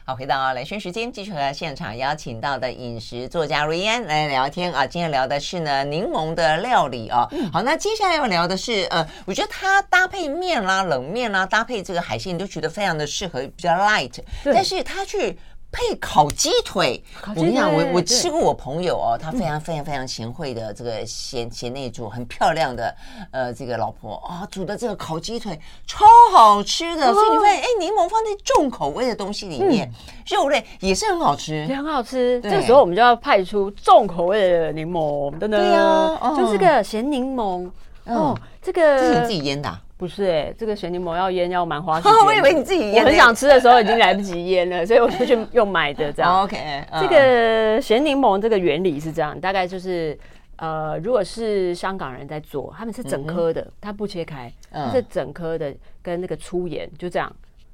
[0.10, 4.88] 好，回到来生时间，继续和现场邀请到的饮食作家瑞安来聊天啊。
[4.88, 7.30] 今天聊的是呢柠檬的料理啊。
[7.54, 14.18] 好，那接下来要聊的是呃，我觉得它搭配面啦、冷面啦，搭配这个海鲜，你都觉得非常的适合，比较 light。
[14.46, 15.38] 但是它去。
[15.72, 22.96] 配烤鸡腿，我跟你讲，我我吃过我朋友哦，他非常非常非常贤惠的这个贤贤内助，很漂亮的
[23.32, 29.92] 呃这个老婆啊，煮的这个烤鸡腿超好吃的，所以你发现哎，柠檬放在重口味的东西里面，
[30.28, 32.42] 肉类也是很好吃，也很好吃。
[32.42, 37.70] 这时候我们就要派出重口味的柠檬，真的，对呀，就是个咸柠檬。
[38.06, 39.72] 哦，这个这是你自己腌的。
[40.00, 42.14] 不是哎、欸，这个咸柠檬要腌要蛮花时间。
[42.26, 46.40] 我以为你自己腌，我很想吃的时候已经来不及腌了，所以我就去用买的这样。
[46.42, 46.58] OK，
[47.02, 50.18] 这个咸柠檬这个原理是这样，大概就是
[50.56, 57.30] 呃，如果是香港人在做，他们是整颗的，他不切开，它是整颗的，跟那个粗盐就这样，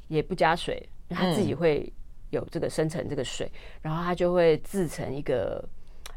[0.08, 1.94] 也不加水，它自己会
[2.32, 3.52] 有这个生成这个水，
[3.84, 5.64] 然后它就会制成一个。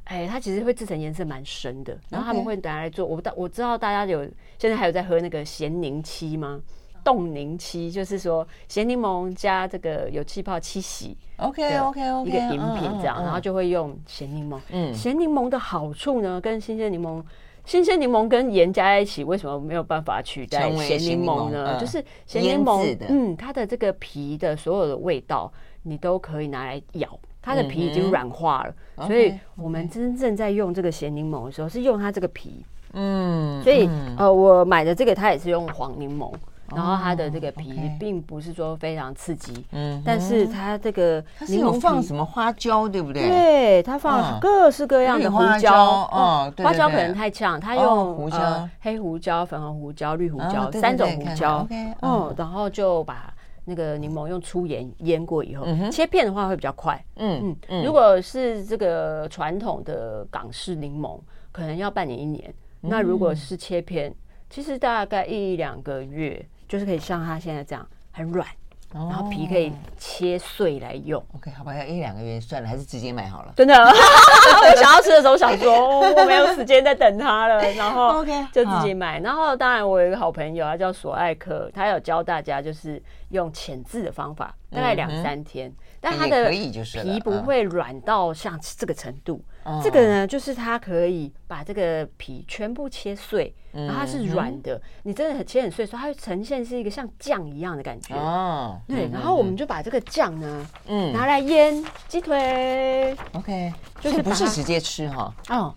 [0.08, 3.06] 哎，它其实会制成颜色蛮深的，然后他们会拿来做。
[3.06, 4.24] 我大我知道大家有
[4.58, 6.60] 现在还有在喝那个咸柠七吗？
[7.04, 14.58] 冻柠七就是说咸柠檬加这个有气泡七喜，OK OK OK 一个饮品这样，然后就会用咸柠檬。
[14.70, 17.22] 嗯，咸柠檬的好处呢，跟新鲜柠檬，
[17.64, 21.78] 新鲜柠檬跟盐加在一起，为什么没有办法取代咸柠檬呢？
[21.78, 25.50] 就是咸柠檬，嗯，它的这个皮的所有的味道，
[25.82, 27.18] 你都可以拿来咬。
[27.48, 32.62] 它的皮已经软化了，嗯、所以我们真正在用这个咸柠檬的时候，是用它这个皮。
[32.92, 36.32] 嗯，所以、嗯、呃，我买的这个它也是用黄柠檬，
[36.74, 39.64] 然后它的这个皮并不是说非常刺激。
[39.72, 43.28] 嗯，但是它这个柠檬放什么花椒，对不对？
[43.28, 46.08] 对，它放各式各样的胡椒。
[46.10, 51.66] 哦，花椒可能太呛，它用胡椒、黑胡椒、粉红胡椒、绿胡椒三种胡椒。
[52.02, 53.32] 嗯，然后就把。
[53.68, 57.04] 那个柠檬用粗盐腌过以后，切片的话会比较快。
[57.16, 61.20] 嗯嗯，如果是这个传统的港式柠檬，
[61.52, 62.52] 可能要半年一年。
[62.80, 64.14] 那如果是切片，
[64.48, 68.46] 其实大概一两个月，就是可以像它现在这样很软。
[68.92, 71.22] 然后皮可以切碎来用。
[71.34, 73.52] OK，好吧，要一两个月算了，还是直接买好了。
[73.54, 79.20] 真的， 我想要吃的时候想说我没有时间再等它了， 然后 OK 就自己买。
[79.20, 85.72] 然后当然我有一个好朋友，他叫索爱克，他有教大家就是用浅渍的方法，大概两三天。
[86.00, 89.42] 但他的皮不会软到像这个程度，
[89.82, 98.14] 这个呢，就是它可以把这个皮全部切碎，然后它是软的，你真的很切很碎的时候，它会呈现是一个像酱一样的感觉。
[98.14, 103.16] 哦，对，然后我们就把这个酱呢，嗯，拿来腌鸡腿。
[103.32, 105.34] OK，就是不是直接吃哈？
[105.50, 105.74] 哦。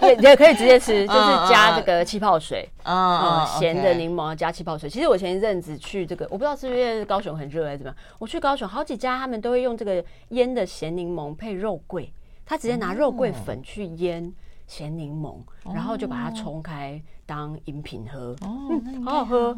[0.00, 4.88] 也也可以直接吃， 就是加这个气泡水啊，咸的柠檬加气泡水。
[4.88, 12.10] 其实我前一阵子去这个，我不知道是不是高雄很热还是怎么样，我去高雄好几家，他们都会用这个腌的咸柠檬配肉桂，
[12.48, 14.32] 他直接拿肉桂粉去腌。
[14.66, 15.36] 咸柠檬，
[15.72, 19.56] 然后就把它冲开当饮品喝，嗯，好好喝，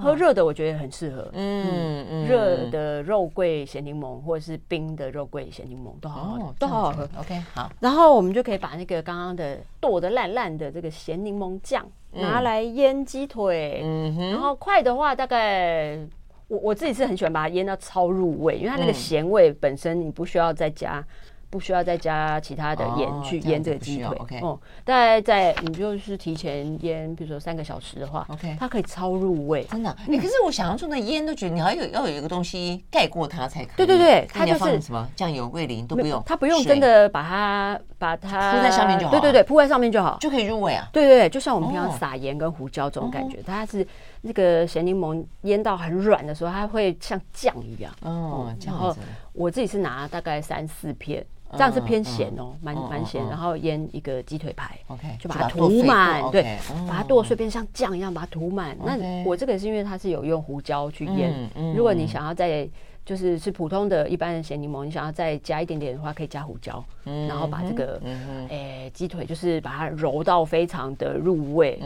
[0.00, 7.08] 喝热的我觉得很适合，嗯嗯，热的肉桂咸柠檬或者是冰的肉桂咸柠檬都好好，都好好喝。
[7.18, 15.98] OK，好，然后我们就可以把那个刚刚的剁的烂烂的这个咸柠檬酱拿来腌鸡腿，嗯哼，然后快的话大概
[16.46, 21.04] 我我自己是很喜欢把它腌到超入味，因为它那个咸味本身你不需要再加。
[21.52, 29.94] 不需要再加其他的盐去腌这个鸡腿，哦，大概在你就是提前腌，比如说三个小时的话，OK，它可以超入味，真的。
[30.08, 33.76] 你可是我想象中的腌都觉得你还有要有一个东西盖过它才可以。
[33.76, 39.10] 对对对，它就是什么酱油、味淋都不用，它不用真的把它把它铺在上面就好。
[39.10, 40.88] 对对对，铺在上面就好，就可以入味啊。
[40.90, 43.86] 对对对，就像我们平常撒盐跟胡椒这种感觉，它是
[44.22, 47.92] 那个咸柠檬腌到很软的时候，它会像酱一样。
[48.00, 48.96] 哦，然后
[49.34, 51.22] 我自己是拿大概三四片。
[51.52, 53.22] 这样是偏咸哦，蛮蛮咸。
[53.28, 58.76] 然后腌一个鸡腿排，OK，就把它涂满，对，把它剁碎变像酱一样，把它涂满。
[58.82, 61.48] 那我这个是因为它是有用胡椒去腌。
[61.76, 62.68] 如果你想要再
[63.04, 66.82] 就是是普通的一般的咸柠檬，你想要再加一点点的话，可以加胡椒。
[67.04, 68.00] 然后把这个
[68.48, 71.78] 诶鸡腿就是把它揉到非常的入味。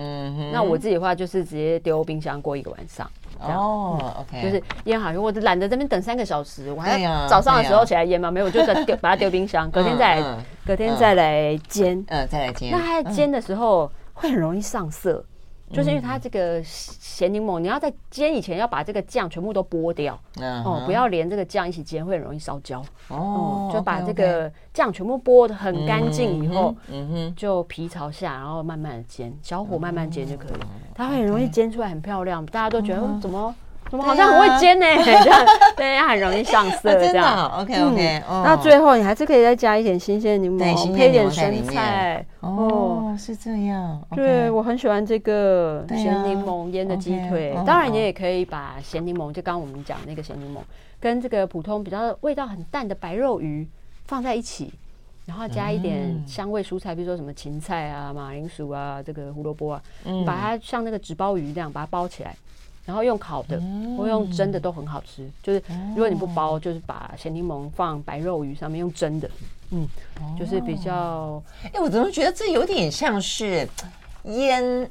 [0.53, 3.11] 那我自己的话就是直接丢冰箱过一个晚上。
[3.41, 12.71] 哦，OK，就是腌好，我懒得这边等三个小时，我还要早上的时候起来腌嘛，没有，我就丢把它丢冰箱，隔天再来，隔天再来煎，嗯，再来煎。
[12.71, 15.25] 那它煎的时候会很容易上色。
[15.73, 20.19] 就是因为它这个咸柠檬，你要在煎以前要把这个酱全部都剥掉，
[20.65, 22.83] 哦，不要连这个酱一起煎，会很容易烧焦。
[23.09, 30.53] 哦，就把这个酱全部剥的很干净以后，嗯哼，就皮朝下，然后慢慢的煎，小火慢慢煎就可以。
[30.95, 33.55] 它会很容易煎出来很漂亮，大家都觉得怎么？
[33.89, 34.87] 怎么好像很会煎呢？
[35.05, 35.47] 这样
[35.77, 36.93] 对，它很容易上色。
[36.93, 38.23] 这样 OK OK。
[38.29, 42.25] 那最后你还是可以再加一点新鲜柠檬，配一点生菜。
[42.41, 44.01] 哦，是这样。
[44.15, 47.57] 对，我很喜欢这个咸柠檬腌的鸡腿。
[47.65, 50.59] 当然，你也可以把咸柠檬，就刚刚我们讲那个咸柠檬，
[51.01, 53.69] 跟这个普通比较味道很淡的白肉鱼
[54.05, 54.73] 放在一起，
[55.27, 59.83] 然后加一点香味蔬菜，比如说什么芹菜啊、马铃薯啊、这个胡萝卜啊，
[60.27, 62.35] 把它像那个纸包鱼这样把它包起来。
[62.87, 63.61] 然后用烤的
[63.99, 69.29] 或用蒸的都很好吃，就是如果你不包，就是把咸柠檬放白肉鱼上面用蒸的，
[69.73, 69.87] 嗯，
[70.39, 71.43] 就是比较。
[71.65, 73.69] 哎，我怎么觉得这有点像是
[74.23, 74.89] 腌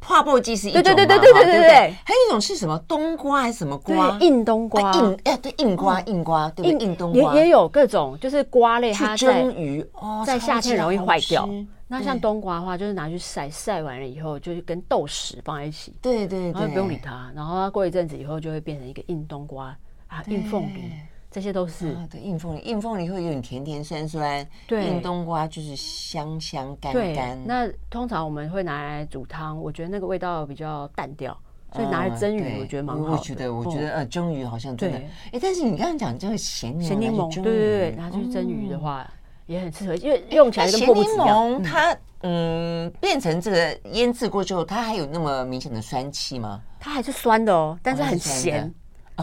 [0.00, 4.16] 泡泡鸡是一种，对对对对对对对对，还有一种是什么冬瓜还是什么瓜？
[4.20, 6.86] 硬冬瓜，硬哎对，硬瓜硬瓜，对不对？
[6.86, 11.48] 硬冬瓜也也有各种，就是瓜类，它蒸鱼哦，在夏天容易坏掉。
[11.98, 15.94] 那像冬瓜的话，就是拿去晒，晒完了以后，就是跟豆豉放在一起。
[16.00, 19.76] 对对对，然后不用理它，然后它过一阵子以后就会变成一个硬冬瓜
[20.06, 20.90] 啊，硬凤梨，
[21.30, 21.94] 这些都是。
[22.10, 24.46] 对，硬凤梨，硬凤梨会有点甜甜酸酸。
[24.66, 27.38] 对，硬冬瓜就是香香干干。
[27.46, 31.38] 那通常我们会拿来煮汤，我觉得那个味道比较淡掉，
[31.74, 33.12] 所以拿来蒸鱼，我觉得蛮好。
[33.12, 34.98] 我觉得，我觉得呃，蒸鱼好像真的。
[35.32, 39.06] 哎，但是你刚刚讲这个咸咸柠檬，对对对，拿去蒸鱼的话。
[39.46, 46.60] 也很适合，因为用起来跟咸柠檬它嗯变成这个腌制过之后，它还有那么明显的酸气吗？
[46.80, 48.72] 它还是酸的哦，但是很咸，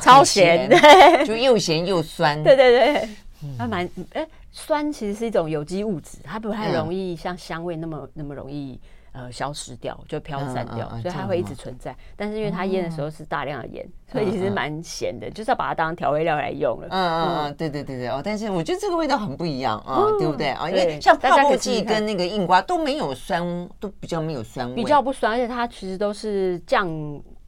[0.01, 0.79] 超咸，对，
[1.25, 2.41] 就又咸又酸。
[2.43, 3.09] 对对对，
[3.57, 8.79] 它蛮哎酸其实是一种有机物质，它不太容易像香味那么那么容易。
[9.19, 11.93] 呃，消失掉就飘散掉，所以它会一直存在。
[12.15, 16.87] 但是因为它腌的时候是大量的盐，所以其实蛮咸的，就是要把它当调味料来用了。
[16.89, 18.21] 嗯嗯嗯，对对对对哦。
[18.23, 20.69] 但是我觉得这个味道很不一样啊，对不对啊？
[20.69, 23.43] 因为像泡沫剂跟那个硬瓜都没有酸，
[23.77, 26.87] 都比较没有酸味，比较不酸，而且它其实都是酱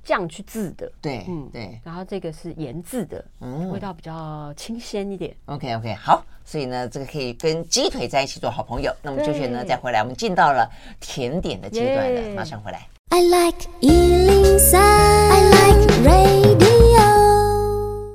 [0.03, 0.91] 酱去制的。
[1.01, 1.79] 对，嗯对。
[1.83, 5.35] 然后这个是盐制的，嗯，味道比较清鲜一点。
[5.45, 6.23] OK OK，好。
[6.43, 8.93] 所以呢，这个可以跟鸡腿在一起做好朋友。
[9.01, 10.69] 那么，就选呢，再回来，我们进到了
[10.99, 12.21] 甜点的阶段了。
[12.35, 12.87] 马上回来。
[13.09, 16.70] I like 103, I like radio.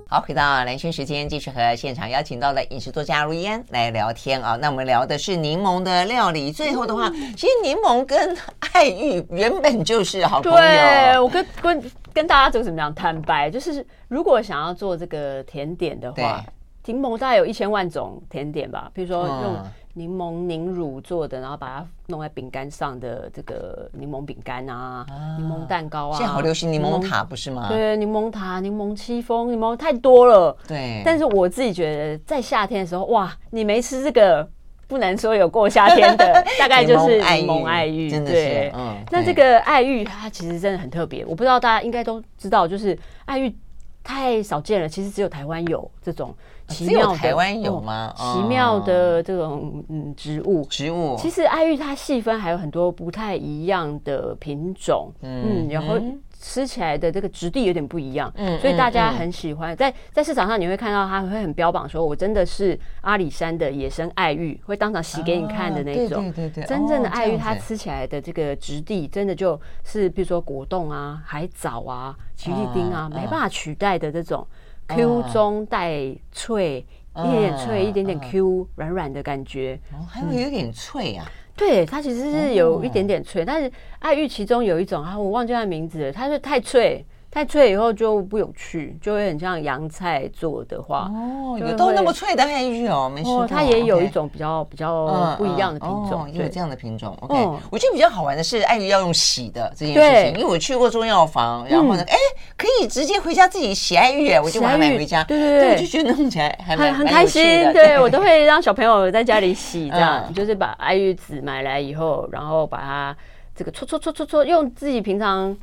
[0.08, 4.54] 好，回到蓝轩时间，继续和现场邀请到的饮食作家如烟来聊天啊。
[4.54, 6.52] 那我们聊的是柠檬的料理。
[6.52, 8.38] 最后的话，其实柠檬跟
[8.72, 10.58] 爱玉原本就是好朋友。
[10.58, 16.44] 对，我跟跟跟大家怎么样坦白，就是如果想要做这个甜点的话，
[16.84, 19.56] 柠檬大概有一千万种甜点吧，比如说用。
[19.98, 25.06] 柠檬凝乳做的，然后把它弄在饼干上的这个柠檬饼干啊，
[25.38, 27.66] 柠、啊、檬蛋糕啊，现在好流行柠檬塔，不是吗？
[27.70, 30.54] 对，柠檬塔、柠檬戚风、柠檬太多了。
[30.68, 34.46] 对，但是我自己觉得，在夏天的时候，哇，你没吃这个，
[34.86, 38.70] 不能说有过夏天的， 大概就是柠檬爱玉，真的是。
[38.74, 43.56] 嗯，那这个爱玉它其实真的很特别，我不知道大家应该都知道，就是爱玉
[44.04, 46.34] 太少见了，其实只有台湾有这种。
[46.68, 48.12] 奇妙的台湾有吗？
[48.18, 51.16] 哦、奇妙的这种嗯植物，植物。
[51.16, 55.98] 其实爱玉它细分还有很多不太一样的品种，嗯，嗯，然后
[56.38, 59.74] 吃起来的这个质地有点不一样，嗯，所以大家很喜欢。
[59.76, 66.30] 在在市场上你会看到它会很标榜说，我真的是阿里山的野生爱玉，会当场洗给你看的那种。
[66.32, 74.46] 对对对，真正的爱玉它吃起来的这个质地，真的就是比如说果冻啊、海藻啊、奇丽丁啊，没办法取代的这种。
[74.88, 75.92] Q 中带
[76.32, 79.78] 脆，一点点脆，一点点 Q，软软的感觉，
[80.08, 81.30] 还有有点脆啊。
[81.56, 87.04] 对，它其实是有一点点脆，但是爱玉其中有一种啊，我忘记它名字了，它是太脆。
[87.36, 93.28] 太脆以后就不有趣，就会很像洋菜做的话哦，有都那么脆的爱玉哦，没事。
[93.46, 97.14] 它也有一种比较比较不一样的品种，有这样的品种。
[97.20, 97.34] OK，
[97.70, 102.16] 我觉得比较好玩的是爱玉要用洗的这件事情，因为我去过中药房，然后呢，哎，
[102.56, 105.22] 可以直接回家自己洗爱玉，我就把它买回家。
[105.24, 107.42] 对对对，我就觉得弄起来还蛮很开心。
[107.74, 113.14] 对， 我都会让小朋友在家里洗，这样就是把爱玉籽买来以后，然后把它
[113.54, 115.54] 这个搓搓搓搓搓，用自己平常。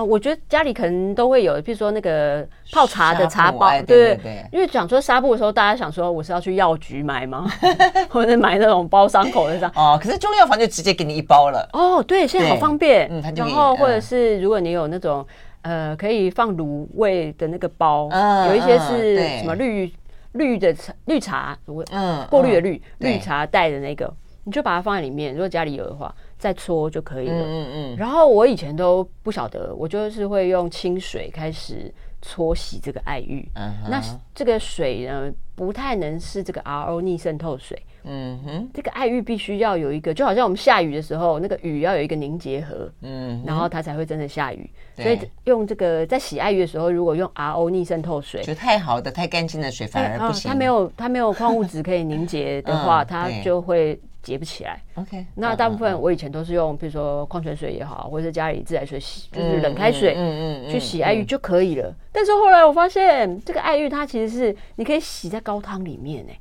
[0.00, 4.44] 哦，我觉得家里可能都会有，比如说那个泡茶的茶包，对对对。
[4.50, 7.46] 因为讲说纱布的时候，大家想说我是要去药局买吗？
[8.08, 9.72] 或者买那种包伤口的这样？
[9.76, 11.68] 哦，可是中药房就直接给你一包了。
[11.72, 13.08] 哦，对，现在好方便。
[13.10, 15.26] 嗯，然后或者是如果你有那种
[15.62, 18.08] 呃可以放卤味的那个包，
[18.48, 19.92] 有一些是什么绿
[20.32, 21.58] 绿的茶绿茶，
[21.92, 24.10] 嗯，过滤的绿绿茶带的那个，
[24.44, 25.32] 你就把它放在里面。
[25.32, 26.14] 如果家里有的话。
[26.40, 27.44] 再搓就可以了。
[27.46, 27.96] 嗯嗯。
[27.96, 33.46] 然后我以前都不晓得，我就是会用清水开始搓洗这个爱玉。
[33.54, 33.90] 嗯哼。
[33.90, 34.02] 那
[34.34, 37.80] 这个水呢，不太能是这个 RO 逆渗透水。
[38.04, 38.70] 嗯哼。
[38.72, 42.90] 这个爱玉必须要有一个，就好像我们下雨的时候，那个雨要有一个凝结核。
[43.02, 43.42] 嗯。
[43.46, 44.68] 然后它才会真的下雨。
[44.96, 50.50] 所以用这个在洗爱玉的时候，如果用 RO 逆渗透水，就太好的、太干净的水反而不行。
[50.50, 54.00] 它没有它没有矿物质可以凝结的话，它就会。
[54.22, 54.80] 结不起来。
[54.94, 61.94] OK，那大部分我以前都是用，比如说矿泉水也好，或者是家里自来水洗，就是冷开水，嗯嗯，去洗艾玉就可以了。
[62.12, 66.38] 但是后来我发现，这个艾玉它其实是你可以洗在高汤里面，哎，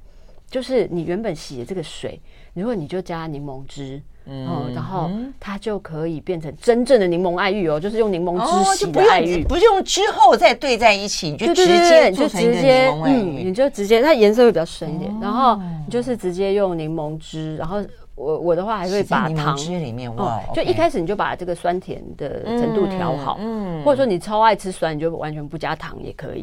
[0.49, 2.21] 就是你原本洗的这个水，
[2.53, 4.01] 如果你就加柠檬汁。
[4.25, 5.09] 嗯，然后
[5.39, 17.83] 它就可以变成真正的柠檬爱玉哦，就是用柠檬汁洗的爱玉，不用之后再兑在一起，你就直接就直接嗯，你就直接它颜色会比较深一点，然后你就是直接用柠檬汁，然后
[18.19, 26.41] 我我的话还会把糖汁里面哇，就一开始你就把这个酸甜的程度调好，嗯，或者说你超爱吃酸，你就完全不加糖也可以，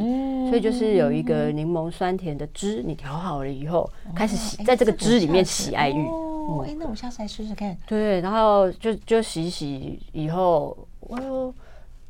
[0.49, 6.07] 所以就是有一个柠檬酸甜的汁，你调好了以后开始洗，在这个汁里面洗爱玉。
[6.07, 7.77] 哦，哎，那我下次来试试看。
[7.87, 11.55] 对，然后就就洗洗以后，我哟，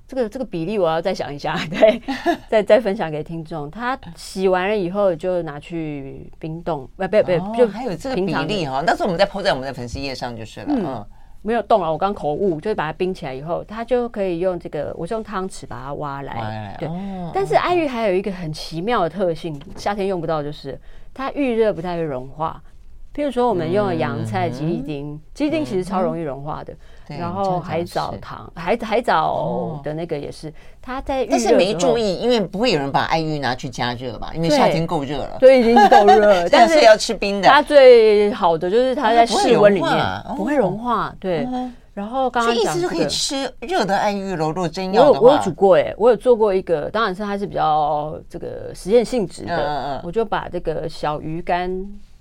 [0.09, 2.00] 这个这个比例我要再想一下， 对，
[2.48, 3.70] 再再分享给听众。
[3.70, 8.82] 他洗完了以后就拿去冰冻，不不不，就还有这个比例哈。
[8.82, 10.66] 到时候我们再 po 在我们的粉丝页上就是了。
[10.68, 11.07] 嗯，
[11.42, 16.76] 没有冻了，我刚口误，就是把它冰起来以后，它就可以用这个，我是用汤匙把它挖来。
[16.78, 16.88] 对，
[17.34, 20.78] 但是爱玉还有一个很奇妙的特性，夏天用不到，就是
[21.12, 22.62] 它遇热不太会融化。
[23.16, 26.74] 譬如说，我们用了洋菜、吉利丁，吉利丁其实超容易融化的。
[27.08, 30.52] 然后海藻糖，海海藻的那个也是，
[30.82, 34.32] 它在但是没注意，因为不会有人把爱玉拿去加热吧？
[34.34, 36.46] 因为夏天够热了，对，已经够热。
[36.52, 37.48] 但是要吃冰的。
[37.48, 41.14] 它最好的就是它在室温里面不会融化。
[41.18, 41.48] 对，
[41.94, 44.48] 然后刚刚讲，意思是可以吃热的爱玉喽？
[44.48, 50.02] 如果真要的话，我有煮过哎，我有做过一个，当然是它是比较这个实验性质的。
[50.04, 51.70] 我就把这个小鱼干。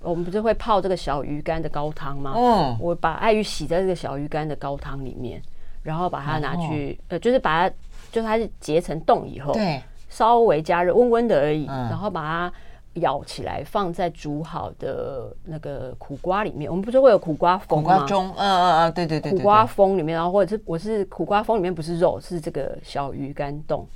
[0.06, 2.32] 我们不是会泡这个小鱼干的高汤吗？
[2.36, 5.42] 嗯，我把爱玉洗在这个小鱼干的高汤里面，
[5.82, 7.74] 然后把它拿去，呃，就是把它，
[8.12, 12.52] 就是它是结成冻以后，对，稍微加热，温温的而已，然后把它
[12.94, 16.70] 舀起来放在煮好的那个苦瓜里面。
[16.70, 17.92] 我们不是会有苦瓜风吗？
[17.94, 23.86] 苦瓜中，嗯嗯嗯，对对对，苦瓜风里面，然后或者是我是苦瓜风里面不是肉，是这个小鱼干冻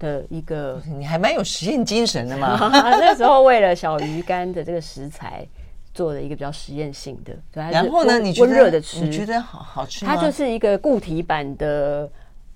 [0.00, 0.82] 的一个。
[0.98, 2.58] 你还蛮有实验精神的嘛？
[2.72, 5.46] 那时候为了小鱼干的这个食材
[5.94, 7.32] 做的一个比较实验性的。
[7.52, 8.18] 然后呢？
[8.18, 10.04] 你温热的吃，你觉得好好吃？
[10.04, 12.10] 它就是一个固体版的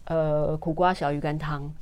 [0.07, 1.73] 呃苦瓜小鱼干汤。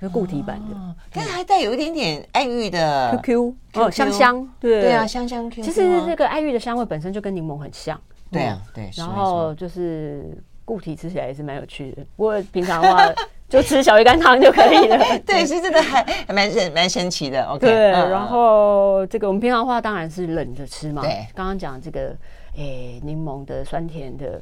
[0.00, 0.76] 是固体版的，
[1.10, 5.64] 但是还带有一点点爱玉的 QQ 哦，香香，对对啊，香香 QQ。
[5.64, 7.98] 其实这个爱玉的香味本身就跟柠檬很像，
[8.30, 8.90] 对啊对。
[8.98, 13.08] 然后就是固体吃起来也是蛮有趣的，不过平常的话
[13.48, 14.98] 就吃小鱼干汤就可以了。
[15.26, 17.44] 对，是真的还还蛮神蛮神奇的。
[17.44, 17.90] OK，对。
[17.90, 21.02] 然后这个我们平常的话当然是冷着吃嘛。
[21.02, 22.16] 对，刚刚讲这个
[22.56, 24.40] 诶柠檬的酸甜的。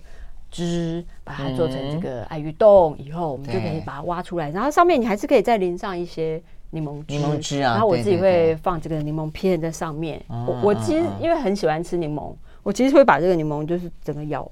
[0.55, 6.39] 汁把它做成这个爱玉冻以后，我们就可以把它挖出来，然后上面你还是可以再淋上一些
[6.73, 7.73] 柠檬汁，柠檬汁啊。
[7.73, 10.23] 然后我自己会放这个柠檬片在上面。
[10.29, 14.47] 我我其实因为很喜欢吃柠檬，我其实会把这个柠檬就是整个咬，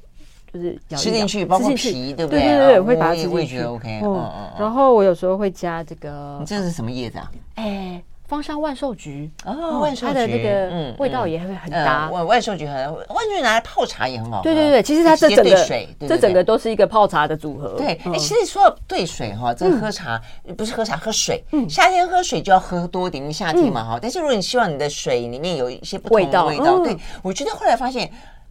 [0.53, 2.41] 就是吃进去，包括皮，对不对？
[2.41, 3.61] 对对对，会把它吃进去。
[3.63, 4.51] OK，嗯嗯。
[4.59, 7.31] 然后我有时候会加这个，你这是什么叶子啊？
[7.57, 8.03] 哎。
[8.31, 12.09] 芳香万寿菊哦，万寿菊它的这个味道也会很搭。
[12.13, 14.41] 万万寿菊很，万寿菊拿来泡茶也很好。
[14.41, 17.75] 对对对，其实它这整个这整个都是一个泡茶的组合。
[17.77, 20.23] 对，哎，其实说到兑水哈，这个喝茶
[20.57, 23.99] 不是喝茶喝水，夏天喝水就要喝多一点，因为夏天嘛哈。
[24.01, 28.09] 但是如果你希望你的水里面有一些不同的味道，对，我觉得后来发现，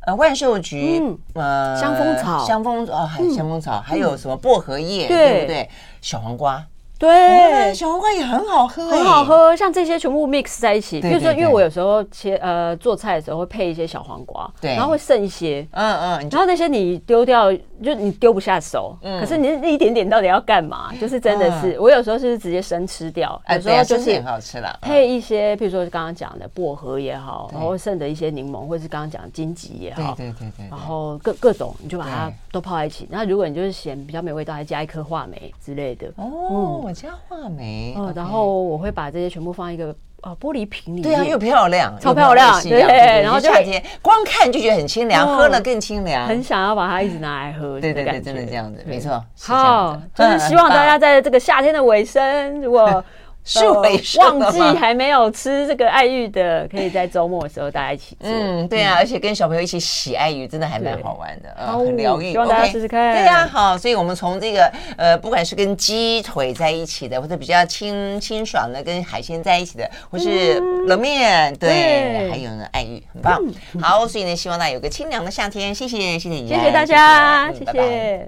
[0.10, 1.00] 呃，万寿菊，
[1.34, 5.70] 呃，香蜂草，香蜂哦，还香风草，还有什么薄荷叶，对不对？
[6.02, 6.66] 小黄瓜。
[6.98, 9.56] 对，小黄瓜也很好喝，很好喝。
[9.56, 17.52] 像这些全部 mix 在一起，就是说，因为我有时候切呃做菜的时候会配一些小黄瓜，对，然后会剩一些，嗯嗯，然后那些你丢掉，
[17.84, 20.94] 就你丢不下手，可是你那一点点到底要干嘛？
[21.00, 33.08] 就是真的是，我有时候是直接生吃掉，有时候就是很好吃了，配一些，比如说刚刚讲的薄荷也好，然后剩的一些柠檬，或者是刚刚讲的金桔也好，对对对，然后各各种你就把它都泡在一起。
[33.10, 36.82] 那如果你就是嫌比较没味道，还加一颗话梅之类的，哦。
[36.84, 49.24] 我加话梅，哦，然后我会把这些全部放一个呃玻璃瓶里面，对啊，又漂亮，超漂亮，对，然后夏天光看就觉得很清凉，喝了更清凉，很想要把它一直拿来喝，对对对，真的这样子，没错。
[49.42, 53.04] 好，就是希望大家在这个夏天的尾声，如果。
[53.44, 58.30] 是尾声忘记还没有吃这个爱玉的，可以在周末的时候大家一起做。
[58.30, 62.32] 嗯，对啊，而且跟小朋友一起洗爱玉，真的还蛮好玩的，呃，很疗愈。
[62.32, 63.16] 希望大家试试看。
[63.16, 73.42] 对呀，好，所以我们从这个呃，不管是跟鸡腿在一起的，或者比较清清爽的跟海鲜在一起的，或是冷面，对，还有呢爱玉，很棒。
[73.82, 75.74] 好，所以呢，希望大家有个清凉的夏天。
[75.74, 78.28] 谢谢，谢谢，谢谢大家，谢谢。